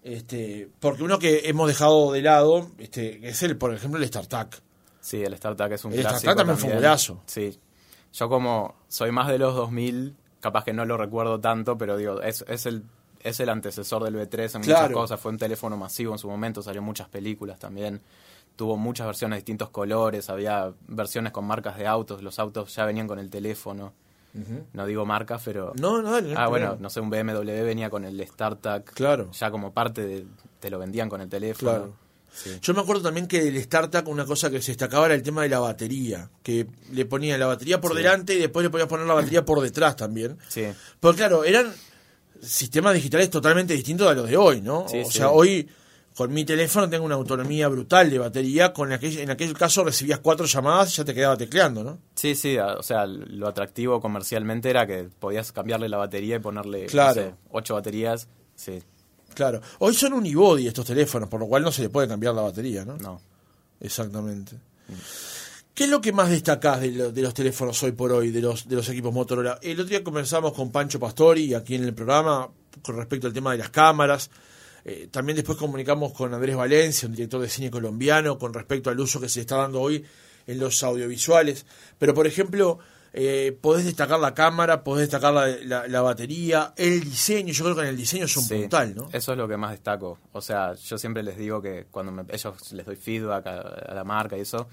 Este, 0.02 0.68
porque 0.80 1.04
uno 1.04 1.18
que 1.18 1.48
hemos 1.48 1.68
dejado 1.68 2.12
de 2.12 2.22
lado 2.22 2.72
este, 2.78 3.26
es 3.28 3.42
el, 3.42 3.56
por 3.56 3.72
ejemplo, 3.72 4.00
el 4.00 4.06
StarTAC. 4.06 4.60
Sí, 5.00 5.22
el 5.22 5.36
StarTAC 5.36 5.72
es 5.72 5.84
un 5.84 5.92
El 5.92 6.00
clásico 6.00 6.20
StarTAC 6.20 6.36
también 6.38 6.58
fue 6.58 6.70
un 6.70 6.76
golazo. 6.76 7.22
Sí. 7.26 7.58
Yo 8.12 8.28
como 8.28 8.74
soy 8.88 9.12
más 9.12 9.28
de 9.28 9.38
los 9.38 9.54
2000, 9.54 10.16
capaz 10.42 10.64
que 10.64 10.74
no 10.74 10.84
lo 10.84 10.98
recuerdo 10.98 11.40
tanto, 11.40 11.78
pero 11.78 11.96
digo, 11.96 12.20
es, 12.20 12.44
es 12.48 12.66
el 12.66 12.82
es 13.20 13.38
el 13.38 13.48
antecesor 13.50 14.02
del 14.02 14.16
B3 14.16 14.56
en 14.56 14.60
muchas 14.62 14.78
Claro. 14.80 14.94
cosas. 14.94 15.20
Fue 15.20 15.30
un 15.30 15.38
teléfono 15.38 15.76
masivo 15.76 16.12
en 16.12 16.18
su 16.18 16.28
momento, 16.28 16.60
salió 16.60 16.82
muchas 16.82 17.08
películas 17.08 17.56
también. 17.60 18.00
Tuvo 18.56 18.76
muchas 18.76 19.06
versiones 19.06 19.36
de 19.36 19.40
distintos 19.42 19.70
colores, 19.70 20.28
había 20.28 20.72
versiones 20.88 21.32
con 21.32 21.44
marcas 21.46 21.78
de 21.78 21.86
autos, 21.86 22.20
los 22.22 22.40
autos 22.40 22.74
ya 22.74 22.84
venían 22.84 23.06
con 23.06 23.18
el 23.20 23.30
teléfono. 23.30 23.92
No 24.72 24.86
digo 24.86 25.06
marcas, 25.06 25.42
pero... 25.44 25.72
No, 25.78 26.02
no, 26.02 26.20
no 26.20 26.38
ah, 26.40 26.48
bueno, 26.48 26.76
no 26.80 26.90
sé, 26.90 27.00
un 27.00 27.10
BMW 27.10 27.42
venía 27.64 27.90
con 27.90 28.04
el 28.04 28.26
StarTAC. 28.26 28.92
Claro. 28.94 29.30
Ya 29.30 29.50
como 29.52 29.72
parte 29.72 30.04
de... 30.04 30.26
Te 30.58 30.68
lo 30.70 30.78
vendían 30.78 31.08
con 31.08 31.20
el 31.20 31.28
teléfono. 31.28 31.70
Claro. 31.70 31.92
Sí. 32.34 32.50
Yo 32.62 32.72
me 32.74 32.80
acuerdo 32.80 33.02
también 33.02 33.26
que 33.26 33.46
el 33.46 33.62
StarTAC, 33.62 34.08
una 34.08 34.24
cosa 34.24 34.50
que 34.50 34.60
se 34.62 34.72
destacaba 34.72 35.06
era 35.06 35.14
el 35.14 35.22
tema 35.22 35.42
de 35.42 35.48
la 35.50 35.58
batería. 35.60 36.30
Que 36.42 36.66
le 36.92 37.04
ponían 37.04 37.38
la 37.38 37.46
batería 37.46 37.80
por 37.80 37.92
Sí. 37.92 37.98
delante 37.98 38.34
y 38.34 38.38
después 38.38 38.64
le 38.64 38.70
podías 38.70 38.88
poner 38.88 39.06
la 39.06 39.14
batería 39.14 39.44
por 39.44 39.60
detrás 39.60 39.96
también. 39.96 40.38
Sí. 40.48 40.64
Porque 40.98 41.18
claro, 41.18 41.44
eran 41.44 41.72
sistemas 42.40 42.94
digitales 42.94 43.30
totalmente 43.30 43.74
distintos 43.74 44.08
a 44.08 44.14
los 44.14 44.28
de 44.28 44.36
hoy, 44.36 44.60
¿no? 44.60 44.86
Sí, 44.88 45.02
o 45.04 45.10
sea, 45.10 45.30
hoy 45.30 45.68
con 46.16 46.32
mi 46.32 46.44
teléfono 46.44 46.90
tengo 46.90 47.04
una 47.06 47.14
autonomía 47.14 47.68
brutal 47.68 48.10
de 48.10 48.18
batería, 48.18 48.72
con 48.72 48.92
aquel, 48.92 49.18
en 49.18 49.30
aquel 49.30 49.54
caso 49.54 49.82
recibías 49.84 50.18
cuatro 50.18 50.44
llamadas 50.46 50.92
y 50.92 50.96
ya 50.96 51.04
te 51.04 51.14
quedaba 51.14 51.36
tecleando, 51.36 51.82
¿no? 51.84 51.98
Sí, 52.16 52.34
sí, 52.34 52.58
o 52.58 52.82
sea, 52.82 53.06
lo 53.06 53.48
atractivo 53.48 54.00
comercialmente 54.00 54.68
era 54.68 54.86
que 54.86 55.04
podías 55.18 55.52
cambiarle 55.52 55.88
la 55.88 55.96
batería 55.98 56.36
y 56.36 56.38
ponerle, 56.40 56.82
no 56.82 56.88
Claro. 56.88 57.14
sé, 57.14 57.34
ocho 57.50 57.74
baterías. 57.74 58.28
Sí, 58.54 58.82
Claro. 59.34 59.60
Hoy 59.78 59.94
son 59.94 60.12
unibody 60.12 60.66
estos 60.66 60.86
teléfonos, 60.86 61.28
por 61.28 61.40
lo 61.40 61.46
cual 61.46 61.62
no 61.62 61.72
se 61.72 61.82
le 61.82 61.88
puede 61.88 62.08
cambiar 62.08 62.34
la 62.34 62.42
batería, 62.42 62.84
¿no? 62.84 62.96
no. 62.98 63.20
Exactamente. 63.80 64.56
¿Qué 65.74 65.84
es 65.84 65.90
lo 65.90 66.00
que 66.00 66.12
más 66.12 66.28
destacás 66.28 66.80
de, 66.80 66.90
lo- 66.92 67.12
de 67.12 67.22
los 67.22 67.32
teléfonos 67.34 67.82
hoy 67.82 67.92
por 67.92 68.12
hoy, 68.12 68.30
de 68.30 68.40
los, 68.42 68.68
de 68.68 68.76
los 68.76 68.88
equipos 68.90 69.12
Motorola? 69.12 69.58
El 69.62 69.72
otro 69.80 69.86
día 69.86 70.04
conversamos 70.04 70.52
con 70.52 70.70
Pancho 70.70 71.00
Pastori 71.00 71.54
aquí 71.54 71.74
en 71.76 71.84
el 71.84 71.94
programa 71.94 72.48
con 72.82 72.96
respecto 72.96 73.26
al 73.26 73.32
tema 73.32 73.52
de 73.52 73.58
las 73.58 73.70
cámaras. 73.70 74.30
Eh, 74.84 75.08
también 75.10 75.36
después 75.36 75.56
comunicamos 75.56 76.12
con 76.12 76.34
Andrés 76.34 76.56
Valencia, 76.56 77.08
un 77.08 77.14
director 77.14 77.40
de 77.40 77.48
cine 77.48 77.70
colombiano, 77.70 78.38
con 78.38 78.52
respecto 78.52 78.90
al 78.90 79.00
uso 79.00 79.20
que 79.20 79.28
se 79.28 79.40
está 79.40 79.56
dando 79.56 79.80
hoy 79.80 80.04
en 80.46 80.58
los 80.58 80.82
audiovisuales. 80.82 81.64
Pero, 81.98 82.12
por 82.14 82.26
ejemplo, 82.26 82.78
eh, 83.14 83.56
podés 83.60 83.84
destacar 83.84 84.18
la 84.20 84.32
cámara, 84.34 84.82
podés 84.84 85.08
destacar 85.10 85.34
la, 85.34 85.46
la- 85.46 85.86
la 85.88 86.00
batería, 86.02 86.72
el 86.76 87.00
diseño. 87.04 87.52
Yo 87.52 87.64
creo 87.64 87.76
que 87.76 87.82
en 87.82 87.88
el 87.88 87.96
diseño 87.96 88.24
es 88.24 88.36
un 88.36 88.44
Sí, 88.44 88.54
puntal, 88.60 88.94
¿no? 88.94 89.08
Eso 89.12 89.32
es 89.32 89.38
lo 89.38 89.46
que 89.48 89.56
más 89.56 89.72
destaco. 89.72 90.18
O 90.32 90.40
sea, 90.40 90.74
yo 90.74 90.96
siempre 90.98 91.22
les 91.22 91.36
digo 91.36 91.60
que 91.60 91.86
cuando 91.90 92.10
me- 92.12 92.24
ellos 92.30 92.72
les 92.72 92.86
doy 92.86 92.96
feedback 92.96 93.46
a, 93.46 93.60
a 93.60 93.94
la 93.94 94.04
marca 94.04 94.36
y 94.36 94.40
eso, 94.40 94.66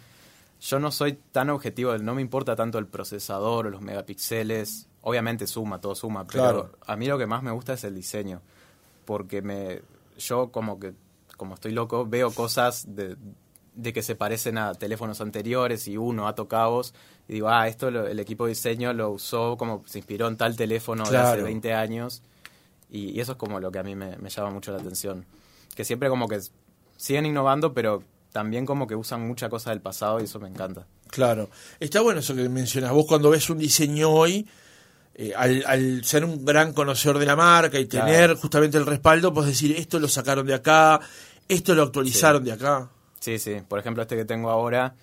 yo 0.62 0.80
no 0.80 0.92
soy 0.92 1.20
tan 1.32 1.50
objetivo, 1.50 1.98
no 1.98 2.16
me 2.16 2.22
importa 2.22 2.56
tanto 2.56 2.78
el 2.80 2.88
procesador 2.88 3.68
o 3.68 3.70
los 3.70 3.82
megapíxeles. 3.82 4.88
Obviamente 5.02 5.48
suma, 5.48 5.80
todo 5.80 5.96
suma, 5.96 6.28
pero 6.28 6.72
a 6.86 6.96
mí 6.98 7.08
lo 7.08 7.18
que 7.18 7.26
más 7.26 7.42
me 7.42 7.52
gusta 7.52 7.74
es 7.74 7.84
el 7.86 7.96
diseño. 7.96 8.42
Porque 9.06 9.42
me 9.42 9.82
yo 10.18 10.52
como 10.52 10.78
que, 10.80 10.94
como 11.38 11.56
estoy 11.56 11.72
loco, 11.72 12.06
veo 12.06 12.32
cosas 12.32 12.84
de, 12.96 13.16
de 13.82 13.94
que 13.94 14.02
se 14.02 14.16
parecen 14.16 14.58
a 14.58 14.74
teléfonos 14.74 15.22
anteriores 15.22 15.88
y 15.88 15.98
uno 15.98 16.28
a 16.28 16.36
cabos 16.48 16.94
y 17.28 17.34
digo, 17.34 17.50
ah, 17.50 17.68
esto 17.68 17.92
lo- 17.92 18.08
el 18.08 18.20
equipo 18.20 18.46
de 18.46 18.50
diseño 18.50 18.94
lo 18.94 19.12
usó 19.12 19.56
como 19.58 19.84
se 19.88 20.00
inspiró 20.00 20.28
en 20.28 20.38
tal 20.38 20.56
teléfono 20.56 21.04
de 21.10 21.18
hace 21.18 21.28
Claro. 21.34 21.44
20 21.46 21.74
años 21.74 22.22
y, 22.92 23.12
y 23.12 23.20
eso 23.20 23.34
es 23.34 23.38
como 23.38 23.60
lo 23.60 23.72
que 23.72 23.80
a 23.80 23.84
mí 23.84 23.96
me, 23.96 24.18
me 24.18 24.30
llama 24.30 24.50
mucho 24.52 24.72
la 24.72 24.80
atención. 24.80 25.26
Que 25.76 25.84
siempre 25.86 26.10
como 26.10 26.28
que 26.28 26.40
siguen 26.98 27.26
innovando, 27.26 27.74
pero 27.74 28.04
también 28.32 28.66
como 28.66 28.86
que 28.88 28.96
usan 28.96 29.26
mucha 29.28 29.50
cosa 29.50 29.70
del 29.72 29.82
pasado 29.82 30.20
y 30.20 30.24
eso 30.26 30.40
me 30.40 30.48
encanta. 30.50 30.86
Claro. 31.10 31.50
Está 31.80 32.02
bueno 32.02 32.20
eso 32.20 32.36
que 32.36 32.48
mencionas. 32.50 32.92
Vos 32.92 33.06
cuando 33.08 33.30
ves 33.30 33.50
un 33.50 33.58
diseño 33.60 34.10
hoy, 34.12 34.48
eh, 35.16 35.34
al, 35.36 35.64
al 35.68 36.04
ser 36.04 36.24
un 36.26 36.46
gran 36.46 36.74
conocedor 36.74 37.18
de 37.20 37.26
la 37.26 37.36
marca 37.36 37.80
y 37.80 37.88
Claro. 37.88 38.06
tener 38.08 38.36
justamente 38.36 38.78
el 38.78 38.86
respaldo, 38.86 39.34
pues 39.34 39.48
decir, 39.48 39.76
esto 39.78 40.00
lo 40.00 40.08
sacaron 40.08 40.46
de 40.46 40.54
acá, 40.56 41.00
esto 41.48 41.74
lo 41.76 41.84
actualizaron 41.84 42.44
de 42.44 42.52
acá. 42.52 42.90
Sí, 43.20 43.38
sí. 43.40 43.58
Por 43.68 43.80
ejemplo, 43.80 44.04
este 44.04 44.16
que 44.16 44.26
tengo 44.26 44.50
ahora, 44.50 44.96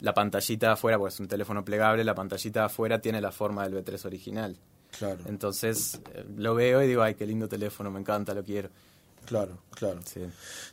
la 0.00 0.12
pantallita 0.14 0.66
de 0.68 0.72
afuera, 0.74 0.98
pues 0.98 1.14
es 1.14 1.20
un 1.20 1.28
teléfono 1.28 1.64
plegable, 1.64 2.04
la 2.04 2.14
pantallita 2.14 2.60
de 2.60 2.66
afuera 2.66 3.00
tiene 3.00 3.20
la 3.20 3.32
forma 3.32 3.66
del 3.68 3.82
B3 3.84 4.04
original. 4.06 4.56
Claro, 4.98 5.20
Entonces 5.26 6.00
eh, 6.14 6.24
lo 6.36 6.54
veo 6.54 6.82
y 6.82 6.86
digo, 6.86 7.02
ay, 7.02 7.14
qué 7.14 7.26
lindo 7.26 7.48
teléfono, 7.48 7.90
me 7.90 8.00
encanta, 8.00 8.34
lo 8.34 8.44
quiero. 8.44 8.68
claro, 9.24 9.62
claro. 9.70 10.00
Sí, 10.04 10.20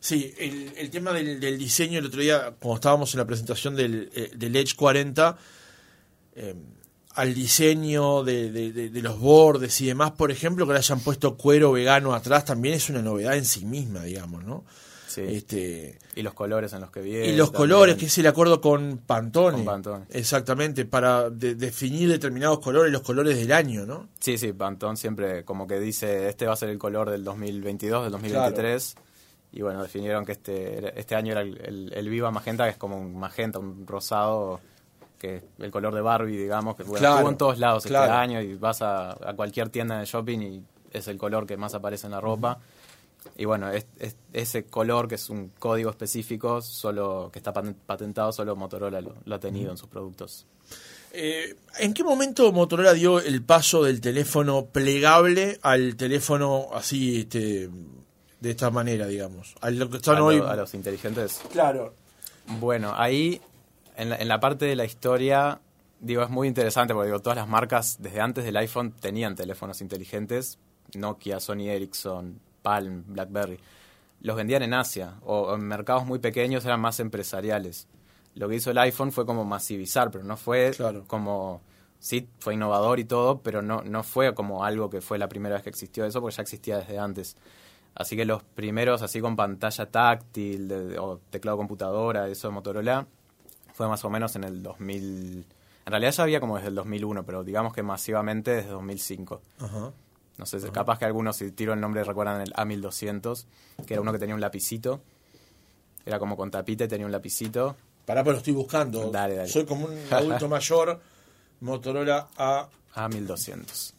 Sí, 0.02 0.34
el, 0.38 0.74
el 0.76 0.90
tema 0.90 1.14
del, 1.14 1.40
del 1.40 1.58
diseño, 1.58 2.00
el 2.00 2.08
otro 2.08 2.20
día, 2.22 2.54
cuando 2.60 2.76
estábamos 2.76 3.14
en 3.14 3.20
la 3.20 3.26
presentación 3.26 3.76
del, 3.76 4.10
eh, 4.14 4.32
del 4.36 4.56
Edge 4.58 4.76
40, 4.76 5.38
eh, 6.36 6.56
al 7.16 7.34
diseño 7.34 8.24
de, 8.24 8.52
de- 8.52 8.72
de- 8.72 8.90
de 8.90 9.02
los 9.02 9.20
bordes 9.20 9.80
y 9.82 9.88
demás, 9.88 10.12
por 10.12 10.32
ejemplo, 10.32 10.66
que 10.68 10.74
le 10.74 10.80
hayan 10.80 11.00
puesto 11.00 11.38
cuero 11.38 11.72
vegano 11.72 12.14
atrás, 12.14 12.46
también 12.46 12.76
es 12.76 12.90
una 12.90 13.02
novedad 13.02 13.36
en 13.38 13.46
sí 13.46 13.64
misma, 13.66 14.04
digamos, 14.04 14.44
¿no? 14.44 14.66
Sí. 15.10 15.22
Este, 15.28 15.98
Y 16.16 16.22
los 16.22 16.34
colores 16.34 16.72
en 16.74 16.82
los 16.82 16.92
que 16.92 17.02
viene. 17.02 17.26
y 17.28 17.36
los 17.36 17.52
también. 17.52 17.70
colores, 17.72 17.96
que 17.98 18.06
es 18.06 18.18
el 18.18 18.28
acuerdo 18.28 18.62
con 18.62 19.00
Pantone. 19.06 19.58
Con 19.58 19.66
Pantone. 19.66 20.06
Exactamente, 20.12 20.86
para 20.86 21.30
de- 21.30 21.56
definir 21.56 22.10
determinados 22.10 22.60
colores, 22.60 22.92
los 22.92 23.02
colores 23.02 23.38
del 23.38 23.52
año, 23.52 23.86
¿no? 23.86 24.08
Sí, 24.20 24.38
sí, 24.38 24.54
Pantone 24.54 24.96
siempre 24.98 25.44
como 25.44 25.66
que 25.68 25.80
dice, 25.80 26.30
este 26.30 26.46
va 26.46 26.54
a 26.54 26.56
ser 26.56 26.70
el 26.70 26.78
color 26.78 27.10
del 27.10 27.24
2022, 27.24 28.04
del 28.04 28.12
2023. 28.12 28.96
Y 29.52 29.62
bueno, 29.64 29.82
definieron 29.82 30.26
que 30.26 30.34
este 30.34 31.00
este 31.00 31.16
año 31.16 31.32
era 31.32 31.42
el, 31.42 31.60
el- 31.66 31.92
el 31.94 32.10
Viva 32.10 32.30
Magenta, 32.32 32.66
que 32.66 32.72
es 32.72 32.78
como 32.78 32.98
un 33.00 33.18
magenta, 33.20 33.58
un 33.58 33.88
rosado, 33.88 34.60
que 35.18 35.38
es 35.38 35.44
el 35.58 35.72
color 35.72 35.94
de 35.96 36.02
Barbie, 36.02 36.38
digamos, 36.38 36.76
que 36.76 36.84
bueno, 36.84 37.00
Claro, 37.00 37.28
en 37.30 37.36
todos 37.38 37.58
lados 37.58 37.84
claro. 37.86 38.06
este 38.06 38.16
año 38.16 38.42
y 38.42 38.54
vas 38.56 38.82
a, 38.84 39.12
a 39.12 39.34
cualquier 39.36 39.70
tienda 39.70 39.98
de 40.00 40.06
shopping 40.06 40.40
y 40.40 40.64
es 40.92 41.08
el 41.08 41.18
color 41.18 41.46
que 41.48 41.58
más 41.58 41.74
aparece 41.74 42.06
en 42.08 42.12
la 42.12 42.22
ropa. 42.22 42.60
Y 43.38 43.46
bueno, 43.46 43.70
es, 43.72 43.86
es- 44.00 44.16
ese 44.34 44.66
color 44.66 45.08
que 45.08 45.16
es 45.16 45.30
un 45.30 45.50
código 45.60 45.90
específico, 45.90 46.62
solo 46.62 47.30
que 47.32 47.40
está 47.40 47.54
paten- 47.54 47.76
patentado, 47.86 48.32
solo 48.32 48.56
Motorola 48.56 49.02
lo, 49.02 49.16
lo 49.26 49.36
ha 49.36 49.40
tenido 49.40 49.72
en 49.72 49.78
sus 49.78 49.90
productos. 49.90 50.46
Eh, 51.12 51.56
¿En 51.80 51.94
qué 51.94 52.04
momento 52.04 52.52
Motorola 52.52 52.94
dio 52.94 53.20
el 53.20 53.42
paso 53.44 53.84
del 53.84 54.00
teléfono 54.02 54.66
plegable 54.66 55.58
al 55.64 55.96
teléfono 55.96 56.68
así, 56.74 57.22
este, 57.22 57.70
de 58.40 58.50
esta 58.52 58.70
manera, 58.70 59.08
digamos? 59.08 59.56
A 59.62 59.70
lo 59.72 59.90
que 59.90 59.98
están 59.98 60.18
A, 60.18 60.20
lo- 60.20 60.26
hoy. 60.28 60.38
a 60.46 60.56
los 60.56 60.74
inteligentes 60.74 61.42
Claro. 61.52 61.94
Bueno, 62.60 62.94
ahí 62.96 63.42
en 63.96 64.10
la, 64.10 64.18
en 64.18 64.28
la 64.28 64.40
parte 64.40 64.66
de 64.66 64.76
la 64.76 64.86
historia, 64.86 65.60
digo, 66.00 66.22
es 66.24 66.30
muy 66.30 66.48
interesante 66.48 66.94
porque 66.94 67.08
digo, 67.08 67.20
todas 67.22 67.38
las 67.38 67.48
marcas 67.48 67.98
desde 68.00 68.22
antes 68.22 68.44
del 68.46 68.58
iPhone 68.58 68.92
tenían 68.92 69.36
teléfonos 69.36 69.82
inteligentes, 69.82 70.58
Nokia, 70.96 71.40
Sony 71.40 71.70
Ericsson, 71.70 72.40
Palm, 72.70 73.04
BlackBerry. 73.08 73.58
Los 74.22 74.36
vendían 74.36 74.62
en 74.64 74.74
Asia 74.74 75.16
o, 75.24 75.56
en 75.56 75.62
mercados 75.62 76.06
muy 76.06 76.20
pequeños 76.20 76.66
eran 76.66 76.80
más 76.82 77.00
empresariales. 77.00 77.88
Lo 78.36 78.48
que 78.48 78.56
hizo 78.58 78.70
el 78.72 78.78
iPhone 78.78 79.12
fue 79.12 79.26
como 79.26 79.44
masivizar, 79.46 80.12
pero 80.12 80.24
no 80.24 80.38
fue 80.38 80.72
Claro. 80.76 81.04
como 81.08 81.62
sí 82.00 82.28
fue 82.40 82.54
innovador 82.54 83.00
y 83.00 83.06
todo, 83.06 83.40
pero 83.40 83.62
no 83.62 83.82
no 83.82 84.04
fue 84.04 84.34
como 84.36 84.64
algo 84.64 84.90
que 84.90 85.02
fue 85.02 85.18
la 85.18 85.28
primera 85.28 85.56
vez 85.56 85.64
que 85.64 85.70
existió 85.70 86.06
eso 86.06 86.22
porque 86.22 86.36
ya 86.38 86.44
existía 86.44 86.78
desde 86.78 87.00
antes. 87.00 87.36
Así 87.96 88.16
que 88.16 88.24
los 88.26 88.44
primeros 88.44 89.02
así 89.02 89.20
con 89.20 89.36
pantalla 89.36 89.86
táctil 89.88 90.68
de- 90.68 91.00
o 91.00 91.20
teclado 91.32 91.58
computadora, 91.58 92.28
eso 92.28 92.48
de 92.50 92.54
Motorola, 92.54 93.08
fue 93.74 93.88
más 93.88 94.06
o 94.06 94.10
menos 94.10 94.36
en 94.36 94.44
el 94.44 94.62
2000. 94.62 95.46
En 95.86 95.92
realidad 95.92 96.12
ya 96.12 96.24
había 96.24 96.40
como 96.40 96.56
desde 96.58 96.70
el 96.70 96.76
2001, 96.76 97.24
pero 97.26 97.44
digamos 97.44 97.74
que 97.74 97.82
masivamente 97.84 98.52
desde 98.52 98.70
2005. 98.70 99.42
Ajá. 99.60 99.92
No 100.40 100.46
sé, 100.46 100.58
capaz 100.72 100.98
que 100.98 101.04
algunos, 101.06 101.36
si 101.36 101.52
tiro 101.52 101.74
el 101.74 101.82
nombre, 101.82 102.02
recuerdan 102.04 102.40
el 102.42 102.54
A1200, 102.54 103.46
que 103.86 103.94
era 103.94 104.02
uno 104.02 104.12
que 104.14 104.20
tenía 104.20 104.34
un 104.34 104.42
lapicito. 104.42 105.02
Era 106.06 106.18
como 106.18 106.36
con 106.38 106.50
tapita 106.50 106.86
y 106.86 106.88
tenía 106.88 107.06
un 107.06 107.12
lapicito. 107.12 107.76
Pará, 108.06 108.24
pero 108.24 108.32
lo 108.32 108.38
estoy 108.38 108.54
buscando. 108.54 109.12
Dale, 109.12 109.36
dale. 109.36 109.50
Soy 109.50 109.66
como 109.66 109.86
un 109.88 109.98
adulto 110.10 110.48
mayor. 110.50 111.00
Motorola 111.60 112.30
A. 112.38 112.70
A1200. 112.96 113.94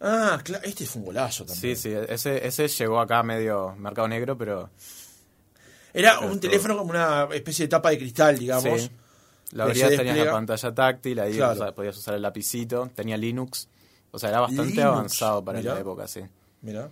Ah, 0.00 0.40
claro, 0.44 0.64
este 0.64 0.86
fue 0.86 1.00
un 1.00 1.06
golazo 1.06 1.44
también. 1.44 1.76
Sí, 1.76 1.90
sí, 1.90 1.94
ese, 2.08 2.46
ese 2.46 2.68
llegó 2.68 3.00
acá 3.00 3.22
medio 3.22 3.74
mercado 3.76 4.06
negro, 4.06 4.36
pero 4.38 4.70
Era 5.92 6.18
Pero 6.20 6.30
un 6.32 6.38
teléfono 6.38 6.76
como 6.76 6.90
una 6.90 7.26
especie 7.32 7.64
de 7.64 7.68
tapa 7.70 7.90
de 7.90 7.98
cristal, 7.98 8.38
digamos. 8.38 8.82
Sí. 8.82 8.90
La 9.52 9.64
abrías, 9.64 9.90
tenías 9.90 10.16
la 10.18 10.30
pantalla 10.32 10.74
táctil, 10.74 11.18
ahí 11.18 11.34
Claro. 11.36 11.74
podías 11.74 11.96
usar 11.96 12.14
el 12.14 12.22
lapicito, 12.22 12.90
tenía 12.94 13.16
Linux. 13.16 13.68
O 14.16 14.18
sea, 14.18 14.30
era 14.30 14.40
bastante 14.40 14.70
Linux, 14.76 14.86
avanzado 14.86 15.44
para 15.44 15.58
mirá. 15.58 15.74
la 15.74 15.80
época, 15.80 16.08
sí. 16.08 16.22
Mira. 16.62 16.88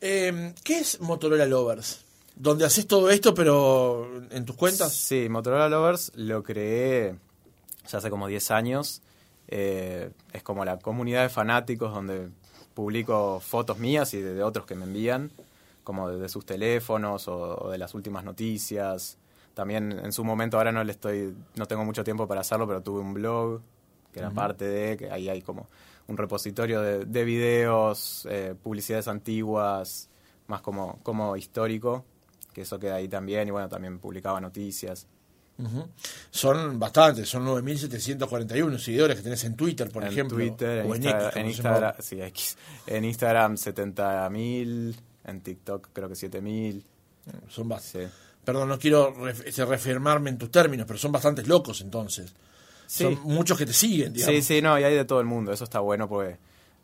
Eh, 0.00 0.52
¿Qué 0.64 0.80
es 0.80 1.00
Motorola 1.00 1.46
Lovers? 1.46 2.04
Donde 2.34 2.64
haces 2.64 2.88
todo 2.88 3.10
esto, 3.10 3.32
pero 3.32 4.08
en 4.28 4.44
tus 4.44 4.56
cuentas. 4.56 4.92
Sí, 4.92 5.28
Motorola 5.28 5.68
Lovers 5.68 6.10
lo 6.16 6.42
creé 6.42 7.14
ya 7.88 7.98
hace 7.98 8.10
como 8.10 8.26
10 8.26 8.50
años. 8.50 9.02
Eh, 9.46 10.10
es 10.32 10.42
como 10.42 10.64
la 10.64 10.80
comunidad 10.80 11.22
de 11.22 11.28
fanáticos 11.28 11.94
donde 11.94 12.28
publico 12.74 13.38
fotos 13.38 13.78
mías 13.78 14.12
y 14.12 14.20
de, 14.20 14.34
de 14.34 14.42
otros 14.42 14.66
que 14.66 14.74
me 14.74 14.82
envían, 14.82 15.30
como 15.84 16.08
de, 16.08 16.18
de 16.18 16.28
sus 16.28 16.44
teléfonos 16.44 17.28
o, 17.28 17.56
o 17.56 17.70
de 17.70 17.78
las 17.78 17.94
últimas 17.94 18.24
noticias. 18.24 19.16
También 19.54 19.92
en 19.92 20.10
su 20.12 20.24
momento, 20.24 20.56
ahora 20.58 20.72
no 20.72 20.82
le 20.82 20.90
estoy, 20.90 21.36
no 21.54 21.66
tengo 21.66 21.84
mucho 21.84 22.02
tiempo 22.02 22.26
para 22.26 22.40
hacerlo, 22.40 22.66
pero 22.66 22.82
tuve 22.82 22.98
un 22.98 23.14
blog 23.14 23.60
que 24.12 24.18
era 24.18 24.30
parte 24.30 24.64
de, 24.66 24.96
que 24.96 25.10
ahí 25.10 25.28
hay 25.28 25.40
como 25.40 25.68
un 26.12 26.18
repositorio 26.18 26.80
de, 26.82 27.04
de 27.06 27.24
videos, 27.24 28.26
eh, 28.30 28.54
publicidades 28.62 29.08
antiguas, 29.08 30.08
más 30.46 30.60
como, 30.60 30.98
como 31.02 31.36
histórico, 31.36 32.04
que 32.52 32.60
eso 32.62 32.78
queda 32.78 32.96
ahí 32.96 33.08
también, 33.08 33.48
y 33.48 33.50
bueno, 33.50 33.68
también 33.68 33.98
publicaba 33.98 34.40
noticias. 34.40 35.06
Ujú. 35.58 35.86
Son 36.30 36.78
bastantes, 36.78 37.28
son 37.28 37.46
9.741 37.46 38.78
seguidores 38.78 39.16
que 39.16 39.22
tenés 39.22 39.44
en 39.44 39.54
Twitter, 39.56 39.88
por 39.90 40.02
en 40.04 40.10
ejemplo. 40.12 40.36
Twitter, 40.36 40.78
en, 40.84 40.90
o 40.90 40.94
en 40.94 41.02
Insta- 41.02 41.28
X, 41.28 41.36
en 41.36 41.42
como 41.42 41.44
se 41.44 41.48
Instagram, 41.48 41.94
sí, 42.00 42.20
X. 42.22 42.56
en 42.86 43.04
Instagram 43.04 43.54
70.000, 43.56 44.94
en 45.24 45.40
TikTok 45.40 45.88
creo 45.92 46.08
que 46.08 46.14
7.000. 46.14 46.82
Son 47.48 47.68
bast- 47.68 47.80
Sí. 47.80 47.98
Perdón, 48.44 48.68
no 48.68 48.78
quiero 48.78 49.14
ref- 49.14 49.66
reafirmarme 49.66 50.30
en 50.30 50.38
tus 50.38 50.50
términos, 50.50 50.84
pero 50.86 50.98
son 50.98 51.12
bastantes 51.12 51.46
locos 51.46 51.80
entonces. 51.80 52.34
Sí. 52.92 53.04
Son 53.04 53.20
muchos 53.22 53.56
que 53.56 53.64
te 53.64 53.72
siguen, 53.72 54.12
digamos. 54.12 54.36
sí, 54.36 54.42
sí, 54.42 54.60
no, 54.60 54.78
y 54.78 54.84
hay 54.84 54.94
de 54.94 55.06
todo 55.06 55.18
el 55.18 55.26
mundo, 55.26 55.50
eso 55.50 55.64
está 55.64 55.80
bueno 55.80 56.10
porque, 56.10 56.36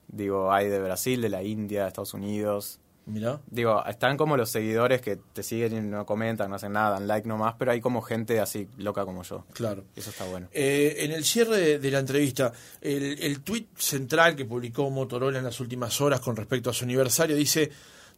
digo, 0.06 0.50
hay 0.50 0.68
de 0.68 0.80
Brasil, 0.80 1.20
de 1.20 1.28
la 1.28 1.42
India, 1.42 1.82
de 1.82 1.88
Estados 1.88 2.14
Unidos, 2.14 2.80
Mirá. 3.04 3.40
Digo, 3.50 3.82
están 3.86 4.18
como 4.18 4.36
los 4.36 4.50
seguidores 4.50 5.00
que 5.00 5.18
te 5.32 5.42
siguen 5.42 5.76
y 5.76 5.80
no 5.80 6.04
comentan, 6.04 6.50
no 6.50 6.56
hacen 6.56 6.72
nada, 6.72 6.90
dan 6.90 7.08
like 7.08 7.26
nomás, 7.26 7.54
pero 7.58 7.72
hay 7.72 7.80
como 7.80 8.02
gente 8.02 8.38
así 8.38 8.68
loca 8.76 9.04
como 9.06 9.22
yo. 9.22 9.46
Claro. 9.52 9.84
Eso 9.96 10.10
está 10.10 10.24
bueno. 10.26 10.48
Eh, 10.52 10.96
en 10.98 11.12
el 11.12 11.24
cierre 11.24 11.56
de, 11.56 11.78
de 11.78 11.90
la 11.90 12.00
entrevista, 12.00 12.52
el, 12.82 13.18
el 13.22 13.40
tuit 13.40 13.68
central 13.78 14.36
que 14.36 14.44
publicó 14.44 14.90
Motorola 14.90 15.38
en 15.38 15.44
las 15.44 15.58
últimas 15.60 15.98
horas 16.02 16.20
con 16.20 16.36
respecto 16.36 16.68
a 16.68 16.74
su 16.74 16.84
aniversario 16.84 17.34
dice, 17.34 17.70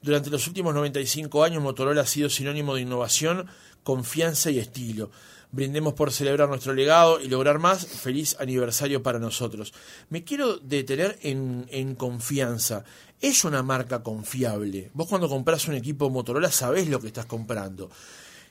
durante 0.03 0.31
los 0.31 0.47
últimos 0.47 0.75
95 0.75 1.45
años 1.45 1.63
Motorola 1.63 2.03
ha 2.03 2.07
sido 2.07 2.31
sinónimo 2.31 2.75
de 2.75 2.83
innovación, 2.83 3.47
confianza 3.83 4.51
y 4.51 4.59
estilo. 4.59 5.11
Brindemos 5.53 5.95
por 5.95 6.13
celebrar 6.13 6.49
nuestro 6.49 6.73
legado 6.75 7.21
y 7.21 7.29
lograr 7.29 7.59
más. 7.59 7.85
Feliz 7.85 8.37
aniversario 8.39 9.03
para 9.03 9.19
nosotros. 9.19 9.75
Me 10.09 10.23
quiero 10.23 10.59
detener 10.59 11.19
en, 11.23 11.95
confianza. 11.97 12.85
Es 13.21 13.45
una 13.45 13.63
marca 13.63 14.03
confiable. 14.03 14.91
Vos 14.95 15.09
cuando 15.09 15.29
compras 15.29 15.67
un 15.67 15.75
equipo 15.75 16.09
Motorola 16.09 16.53
sabés 16.53 16.89
lo 16.89 17.01
que 17.01 17.09
estás 17.09 17.27
comprando. 17.27 17.91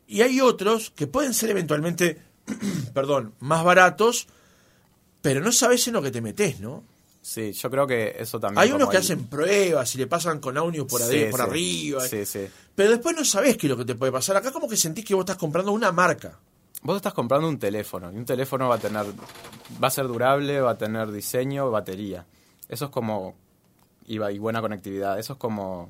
Y 0.08 0.22
hay 0.22 0.42
otros 0.42 0.92
que 0.92 1.08
pueden 1.08 1.34
ser 1.34 1.52
eventualmente, 1.52 2.22
perdón, 2.94 3.34
más 3.40 3.64
baratos, 3.64 4.28
pero 5.22 5.40
no 5.40 5.52
sabes 5.52 5.88
en 5.88 5.94
lo 5.94 6.02
que 6.02 6.12
te 6.12 6.22
metes, 6.22 6.60
¿no? 6.60 6.84
Sí, 7.22 7.52
yo 7.52 7.70
creo 7.70 7.86
que 7.86 8.16
eso 8.18 8.40
también. 8.40 8.60
Hay 8.64 8.72
unos 8.72 8.90
que 8.90 8.98
el- 8.98 9.04
hacen 9.04 9.28
pruebas 9.28 9.94
y 9.96 9.98
le 9.98 10.08
pasan 10.08 10.40
con 10.40 10.58
audio 10.58 10.88
por, 10.88 11.02
Sí, 11.02 11.26
por 11.30 11.40
sí. 11.42 11.46
arriba. 11.48 12.08
Sí, 12.08 12.26
sí. 12.26 12.48
Pero 12.76 12.92
después 12.92 13.16
no 13.16 13.26
sabés 13.26 13.58
qué 13.58 13.68
es 13.68 13.72
lo 13.72 13.78
que 13.78 13.86
te 13.86 13.96
puede 13.96 14.12
pasar. 14.12 14.38
Acá 14.38 14.52
como 14.52 14.70
que 14.70 14.78
sentís 14.78 15.04
que 15.06 15.14
vos 15.14 15.24
estás 15.24 15.38
comprando 15.38 15.72
una 15.72 15.92
marca. 15.92 16.40
Vos 16.82 16.96
estás 16.96 17.14
comprando 17.14 17.50
un 17.50 17.60
teléfono 17.60 18.10
y 18.12 18.16
un 18.16 18.26
teléfono 18.26 18.70
va 18.70 18.76
a 18.76 18.80
tener, 18.80 19.06
va 19.84 19.88
a 19.90 19.92
ser 19.92 20.08
durable, 20.08 20.62
va 20.62 20.72
a 20.72 20.78
tener 20.78 21.12
diseño, 21.12 21.70
batería. 21.70 22.26
Eso 22.70 22.86
es 22.86 22.92
como, 22.92 23.36
y, 24.08 24.18
buena 24.18 24.62
conectividad. 24.62 25.20
Eso 25.20 25.34
es 25.34 25.40
como 25.40 25.90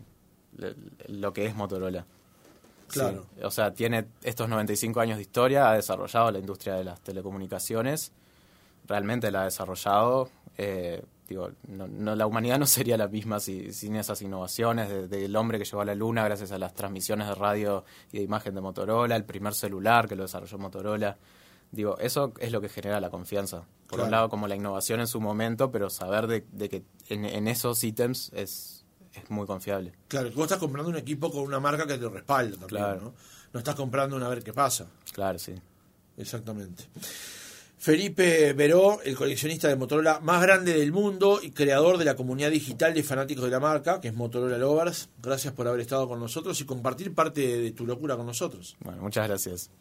lo 1.08 1.32
que 1.32 1.46
es 1.46 1.54
Motorola. 1.56 2.06
Claro. 2.88 3.28
Sí. 3.38 3.44
O 3.44 3.52
sea, 3.52 3.72
tiene 3.72 4.08
estos 4.24 4.50
95 4.50 5.00
años 5.00 5.18
de 5.18 5.22
historia, 5.22 5.70
ha 5.70 5.76
desarrollado 5.76 6.32
la 6.32 6.40
industria 6.40 6.74
de 6.74 6.84
las 6.86 7.00
telecomunicaciones, 7.02 8.12
realmente 8.88 9.30
la 9.30 9.42
ha 9.44 9.46
desarrollado. 9.46 10.30
eh, 10.58 11.04
digo, 11.30 11.52
no, 11.68 11.88
no- 11.88 12.16
la 12.16 12.26
humanidad 12.28 12.60
no 12.60 12.66
sería 12.66 12.98
la 12.98 13.08
misma 13.08 13.40
si- 13.40 13.72
sin 13.74 13.96
esas 13.96 14.22
innovaciones 14.22 14.90
de- 14.90 15.08
del 15.08 15.36
hombre 15.36 15.58
que 15.60 15.66
llegó 15.66 15.82
a 15.82 15.86
la 15.86 15.96
luna 15.96 16.24
gracias 16.26 16.52
a 16.52 16.58
las 16.58 16.74
transmisiones 16.74 17.28
de 17.28 17.36
radio 17.36 17.86
y 18.12 18.18
de 18.18 18.24
imagen 18.24 18.56
de 18.56 18.62
Motorola, 18.62 19.16
el 19.16 19.26
primer 19.26 19.54
celular 19.54 20.08
que 20.08 20.16
lo 20.16 20.24
desarrolló 20.24 20.58
Motorola. 20.58 21.18
Digo, 21.72 21.98
eso 22.00 22.34
es 22.40 22.52
lo 22.52 22.62
que 22.62 22.70
genera 22.70 23.00
la 23.00 23.10
confianza. 23.12 23.60
Por 23.88 23.98
Claro. 23.98 24.06
un 24.06 24.12
lado, 24.12 24.30
como 24.30 24.48
la 24.48 24.56
innovación 24.56 25.00
en 25.02 25.08
su 25.08 25.22
momento, 25.22 25.72
pero 25.72 25.90
saber 25.90 26.26
de, 26.28 26.46
de 26.52 26.68
que 26.70 26.84
en, 27.10 27.26
en 27.26 27.48
esos 27.48 27.84
ítems 27.84 28.32
es, 28.34 28.84
es 29.14 29.30
muy 29.30 29.46
confiable. 29.46 29.94
Claro, 30.08 30.32
vos 30.32 30.44
estás 30.46 30.58
comprando 30.58 30.90
un 30.90 30.98
equipo 30.98 31.30
con 31.32 31.42
una 31.44 31.60
marca 31.60 31.86
que 31.86 31.98
te 31.98 32.10
respalda 32.10 32.58
también, 32.58 32.68
Claro. 32.84 33.02
¿no? 33.02 33.14
No 33.54 33.60
estás 33.60 33.76
comprando 33.76 34.16
una 34.16 34.26
a 34.26 34.30
ver 34.30 34.44
qué 34.44 34.54
pasa. 34.54 34.88
Claro, 35.14 35.38
sí. 35.40 35.54
Exactamente. 36.18 36.86
Felipe 37.80 38.52
Veró, 38.52 39.02
el 39.04 39.16
coleccionista 39.16 39.70
de 39.70 39.78
Motorola 39.78 40.20
más 40.20 40.42
grande 40.42 40.74
del 40.74 40.92
mundo 40.92 41.40
y 41.42 41.52
creador 41.52 41.98
de 41.98 42.04
la 42.04 42.18
comunidad 42.18 42.52
digital 42.52 42.94
de 42.94 43.04
fanáticos 43.04 43.46
de 43.46 43.52
la 43.52 43.62
marca, 43.62 44.02
que 44.02 44.10
es 44.10 44.14
Motorola 44.14 44.58
Lovers. 44.58 45.08
Gracias 45.22 45.54
por 45.54 45.66
haber 45.66 45.80
estado 45.80 46.06
con 46.10 46.20
nosotros 46.20 46.60
y 46.60 46.66
compartir 46.66 47.16
parte 47.16 47.40
de 47.40 47.72
tu 47.72 47.86
locura 47.86 48.18
con 48.18 48.26
nosotros. 48.26 48.76
Bueno, 48.82 49.02
muchas 49.02 49.30
gracias. 49.30 49.72